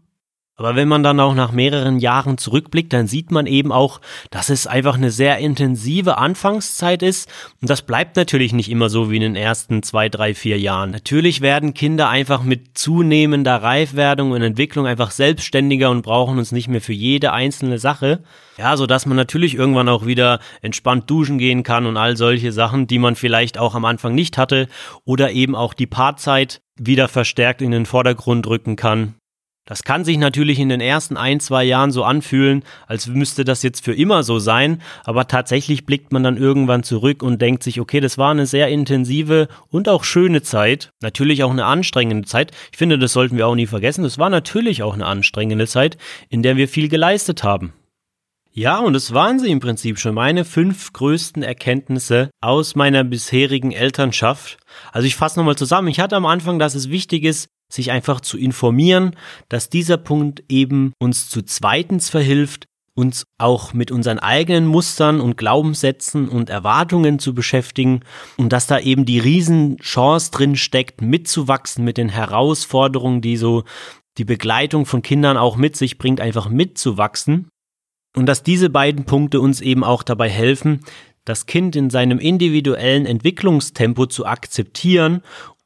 Aber 0.57 0.77
wenn 0.77 0.87
man 0.87 1.03
dann 1.03 1.19
auch 1.19 1.35
nach 1.35 1.51
mehreren 1.51 1.99
Jahren 1.99 2.37
zurückblickt, 2.37 2.93
dann 2.93 3.09
sieht 3.09 3.33
man 3.33 3.47
eben 3.47 3.73
auch, 3.73 4.01
dass 4.31 4.49
es 4.49 4.69
einfach 4.69 4.95
eine 4.95 5.11
sehr 5.11 5.39
intensive 5.39 6.19
Anfangszeit 6.19 7.03
ist. 7.03 7.29
Und 7.61 7.69
das 7.69 7.83
bleibt 7.83 8.17
natürlich 8.17 8.53
nicht 8.53 8.71
immer 8.71 8.91
so 8.91 9.11
wie 9.11 9.17
in 9.17 9.23
den 9.23 9.35
ersten 9.35 9.83
zwei, 9.83 10.09
drei, 10.09 10.35
vier 10.35 10.61
Jahren. 10.61 10.91
Natürlich 10.93 11.41
werden 11.41 11.75
Kinder 11.75 12.11
einfach 12.11 12.45
mit 12.45 12.79
zunehmender 12.79 13.57
Reifwerdung 13.63 14.31
und 14.31 14.43
Entwicklung 14.43 14.87
einfach 14.87 15.11
selbstständiger 15.11 15.91
und 15.91 16.03
brauchen 16.03 16.39
uns 16.39 16.53
nicht 16.53 16.69
mehr 16.69 16.83
für 16.83 16.93
jede 16.93 17.33
einzelne 17.33 17.79
Sache. 17.79 18.23
Ja, 18.57 18.77
so 18.77 18.87
dass 18.87 19.05
man 19.07 19.17
natürlich 19.17 19.57
irgendwann 19.57 19.89
auch 19.89 20.07
wieder 20.07 20.39
entspannt 20.61 21.11
duschen 21.11 21.39
gehen 21.39 21.65
kann 21.65 21.87
und 21.87 21.97
all 21.97 22.17
solche 22.17 22.53
Sachen, 22.53 22.87
die 22.87 23.01
man 23.01 23.17
vielleicht 23.17 23.59
auch 23.59 23.75
am 23.75 23.85
Anfang 23.85 24.15
nicht 24.15 24.39
hatte 24.39 24.69
oder 25.05 25.33
eben 25.33 25.57
auch 25.57 25.75
die 25.75 25.87
Paarzeit 25.87 26.62
wieder 26.79 27.09
verstärkt 27.09 27.63
in 27.63 27.71
den 27.71 27.87
Vordergrund 27.87 28.47
rücken 28.47 28.77
kann. 28.77 29.15
Das 29.65 29.85
kann 29.85 30.05
sich 30.05 30.19
natürlich 30.19 30.59
in 30.59 30.71
den 30.71 30.81
ersten 30.81 31.17
ein, 31.17 31.39
zwei 31.39 31.63
Jahren 31.63 31.93
so 31.93 32.03
anfühlen, 32.03 32.65
als 32.89 33.07
müsste 33.07 33.45
das 33.45 33.63
jetzt 33.63 33.85
für 33.85 33.95
immer 33.95 34.25
so 34.25 34.41
sein, 34.41 34.83
aber 35.05 35.29
tatsächlich 35.29 35.87
blickt 35.87 36.13
man 36.13 36.25
dann 36.25 36.37
irgendwann 36.37 36.83
zurück 36.83 37.23
und 37.23 37.41
denkt 37.41 37.63
sich, 37.63 37.81
okay, 37.81 38.01
das 38.01 38.19
war 38.19 38.33
eine 38.33 38.47
sehr 38.47 38.67
intensive 38.69 39.47
und 39.69 39.89
auch 39.89 40.03
schöne 40.03 40.43
Zeit, 40.43 40.91
natürlich 41.01 41.45
auch 41.45 41.53
eine 41.53 41.65
anstrengende 41.65 42.27
Zeit. 42.27 42.51
Ich 42.73 42.79
finde, 42.79 42.99
das 42.99 43.13
sollten 43.13 43.37
wir 43.37 43.47
auch 43.47 43.55
nie 43.55 43.69
vergessen, 43.69 44.03
das 44.03 44.19
war 44.19 44.31
natürlich 44.31 44.83
auch 44.83 44.95
eine 44.95 45.07
anstrengende 45.07 45.69
Zeit, 45.69 45.97
in 46.29 46.43
der 46.43 46.57
wir 46.57 46.67
viel 46.67 46.89
geleistet 46.89 47.45
haben. 47.45 47.73
Ja, 48.55 48.81
und 48.81 48.93
das 48.93 49.15
waren 49.15 49.39
sie 49.39 49.51
im 49.51 49.61
Prinzip 49.61 49.99
schon 49.99 50.15
meine 50.15 50.45
fünf 50.45 50.93
größten 50.93 51.43
Erkenntnisse 51.43 52.31
aus 52.43 52.75
meiner 52.75 53.03
bisherigen 53.03 53.73
Elternschaft. 53.73 54.59
Also 54.93 55.07
ich 55.07 55.17
fasse 55.17 55.39
nochmal 55.39 55.57
zusammen. 55.57 55.89
Ich 55.89 56.01
hatte 56.01 56.17
am 56.17 56.27
Anfang, 56.27 56.59
dass 56.59 56.75
es 56.75 56.91
wichtig 56.91 57.25
ist, 57.25 57.49
sich 57.73 57.91
einfach 57.91 58.21
zu 58.21 58.37
informieren, 58.37 59.17
dass 59.49 59.71
dieser 59.71 59.97
Punkt 59.97 60.45
eben 60.51 60.93
uns 60.99 61.31
zu 61.31 61.41
zweitens 61.41 62.11
verhilft, 62.11 62.67
uns 62.95 63.25
auch 63.39 63.73
mit 63.73 63.91
unseren 63.91 64.19
eigenen 64.19 64.67
Mustern 64.67 65.23
und 65.23 65.39
Glaubenssätzen 65.39 66.29
und 66.29 66.51
Erwartungen 66.51 67.19
zu 67.19 67.33
beschäftigen 67.33 68.01
und 68.37 68.53
dass 68.53 68.67
da 68.67 68.79
eben 68.79 69.07
die 69.07 69.19
Riesenchance 69.19 70.31
drin 70.31 70.57
steckt, 70.57 71.01
mitzuwachsen 71.01 71.85
mit 71.85 71.97
den 71.97 72.11
Herausforderungen, 72.11 73.23
die 73.23 73.39
so 73.39 73.65
die 74.19 74.27
Begleitung 74.27 74.85
von 74.85 75.01
Kindern 75.01 75.39
auch 75.39 75.57
mit 75.57 75.75
sich 75.75 75.97
bringt, 75.97 76.21
einfach 76.21 76.51
mitzuwachsen. 76.51 77.49
Und 78.15 78.27
dass 78.27 78.43
diese 78.43 78.69
beiden 78.69 79.05
Punkte 79.05 79.41
uns 79.41 79.61
eben 79.61 79.85
auch 79.85 80.03
dabei 80.03 80.29
helfen, 80.29 80.81
das 81.25 81.47
Kind 81.47 81.77
in 81.77 81.89
seinem 81.89 82.19
individuellen 82.19 83.07
Entwicklungstempo 83.07 84.07
zu 84.07 84.27
akzeptieren 84.27 85.23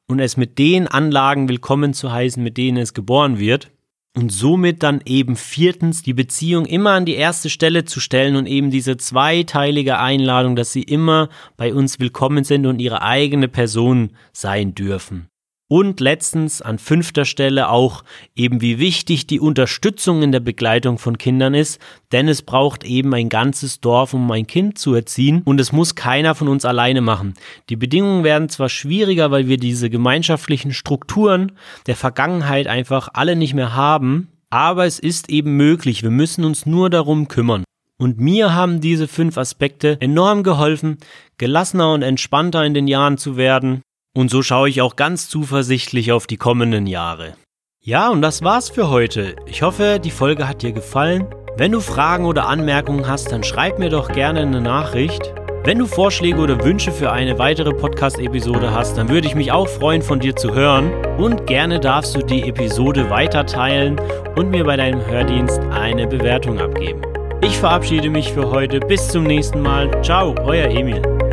und 0.07 0.21
es 0.21 0.37
mit 0.37 0.59
den 0.59 0.87
Anlagen 0.87 1.49
willkommen 1.49 1.95
zu 1.95 2.13
heißen, 2.13 2.43
mit 2.43 2.57
denen 2.57 2.79
es 2.79 2.95
geboren 2.95 3.39
wird. 3.39 3.71
Und 4.15 4.33
somit 4.33 4.83
dann 4.83 5.03
eben 5.05 5.37
viertens 5.37 6.03
die 6.03 6.15
Beziehung 6.15 6.65
immer 6.65 6.93
an 6.93 7.05
die 7.05 7.17
erste 7.17 7.51
Stelle 7.51 7.85
zu 7.85 8.01
stellen 8.01 8.37
und 8.37 8.47
eben 8.47 8.71
diese 8.71 8.97
zweiteilige 8.97 9.99
Einladung, 9.99 10.57
dass 10.57 10.73
sie 10.73 10.85
immer 10.85 11.29
bei 11.59 11.75
uns 11.75 12.01
willkommen 12.01 12.43
sind 12.43 12.65
und 12.65 12.79
ihre 12.79 13.03
eigene 13.03 13.49
Person 13.49 14.13
sein 14.33 14.75
dürfen. 14.75 15.29
Und 15.69 15.99
letztens 15.99 16.63
an 16.63 16.79
fünfter 16.79 17.25
Stelle 17.25 17.71
auch 17.71 18.05
eben 18.37 18.61
wie 18.61 18.79
wichtig 18.79 19.27
die 19.27 19.41
Unterstützung 19.41 20.23
in 20.23 20.31
der 20.31 20.39
Begleitung 20.39 20.97
von 20.97 21.19
Kindern 21.19 21.55
ist, 21.55 21.81
denn 22.13 22.29
es 22.29 22.43
braucht 22.43 22.85
eben 22.85 23.13
ein 23.15 23.29
ganzes 23.29 23.81
Dorf, 23.81 24.15
um 24.15 24.31
ein 24.31 24.47
Kind 24.47 24.79
zu 24.79 24.95
erziehen 24.95 25.43
und 25.45 25.59
es 25.59 25.73
muss 25.73 25.97
keiner 25.97 26.37
von 26.37 26.47
uns 26.47 26.65
alleine 26.65 27.01
machen. 27.01 27.35
Die 27.69 27.75
Bedingungen 27.75 28.23
werden 28.23 28.49
zwar 28.49 28.69
schwieriger, 28.69 29.33
weil 29.33 29.49
wir 29.49 29.57
diese 29.57 29.91
gemeinschaftlichen 29.91 30.73
Strukturen 30.73 31.51
der 31.89 31.97
Vergangenheit 31.97 32.69
einfach 32.69 33.09
alle 33.15 33.35
nicht 33.35 33.55
mehr 33.55 33.75
haben, 33.75 34.29
aber 34.51 34.87
es 34.87 35.01
ist 35.01 35.31
eben 35.31 35.57
möglich, 35.57 36.05
wir 36.05 36.11
müssen 36.11 36.45
uns 36.45 36.65
nur 36.65 36.91
darum 36.91 37.27
kümmern. 37.27 37.65
Und 37.99 38.21
mir 38.21 38.55
haben 38.55 38.81
diese 38.81 39.09
fünf 39.09 39.39
Aspekte 39.39 39.97
enorm 40.01 40.43
geholfen, 40.43 40.99
gelassener 41.39 41.93
und 41.93 42.03
entspannter 42.03 42.65
in 42.65 42.75
den 42.75 42.87
Jahren 42.87 43.17
zu 43.19 43.37
werden, 43.37 43.83
und 44.17 44.31
so 44.31 44.43
schaue 44.43 44.69
ich 44.69 44.81
auch 44.81 44.97
ganz 44.97 45.29
zuversichtlich 45.29 46.13
auf 46.13 46.27
die 46.27 46.37
kommenden 46.37 46.87
Jahre. 46.87 47.35
Ja, 47.83 48.09
und 48.09 48.23
das 48.23 48.43
war's 48.43 48.69
für 48.69 48.91
heute. 48.91 49.37
Ich 49.47 49.63
hoffe, 49.63 50.01
die 50.03 50.11
Folge 50.11 50.49
hat 50.49 50.63
dir 50.63 50.73
gefallen. 50.73 51.27
Wenn 51.57 51.73
du 51.73 51.81
Fragen 51.81 52.25
oder 52.25 52.49
Anmerkungen 52.49 53.07
hast, 53.07 53.31
dann 53.31 53.45
schreib 53.45 53.79
mir 53.79 53.91
doch 53.91 54.11
gerne 54.11 54.41
eine 54.41 54.61
Nachricht. 54.61 55.35
Wenn 55.65 55.79
du 55.79 55.87
Vorschläge 55.87 56.39
oder 56.39 56.63
Wünsche 56.65 56.93
für 56.93 57.13
eine 57.13 57.39
weitere 57.39 57.73
Podcast-Episode 57.73 58.73
hast, 58.73 58.97
dann 58.97 59.09
würde 59.09 59.27
ich 59.27 59.35
mich 59.35 59.53
auch 59.53 59.69
freuen, 59.69 60.03
von 60.03 60.21
dir 60.21 60.35
zu 60.37 60.55
hören. 60.55 60.93
Und 61.17 61.47
gerne 61.47 61.81
darfst 61.81 62.15
du 62.15 62.21
die 62.21 62.49
Episode 62.49 63.11
weiter 63.11 63.47
teilen 63.47 64.01
und 64.37 64.51
mir 64.51 64.65
bei 64.65 64.77
deinem 64.77 65.05
Hördienst 65.05 65.61
eine 65.71 66.07
Bewertung 66.07 66.59
abgeben. 66.59 67.03
Ich 67.43 67.57
verabschiede 67.59 68.11
mich 68.11 68.33
für 68.33 68.51
heute. 68.51 68.81
Bis 68.81 69.09
zum 69.09 69.25
nächsten 69.25 69.61
Mal. 69.61 70.03
Ciao, 70.03 70.35
euer 70.45 70.69
Emil. 70.69 71.26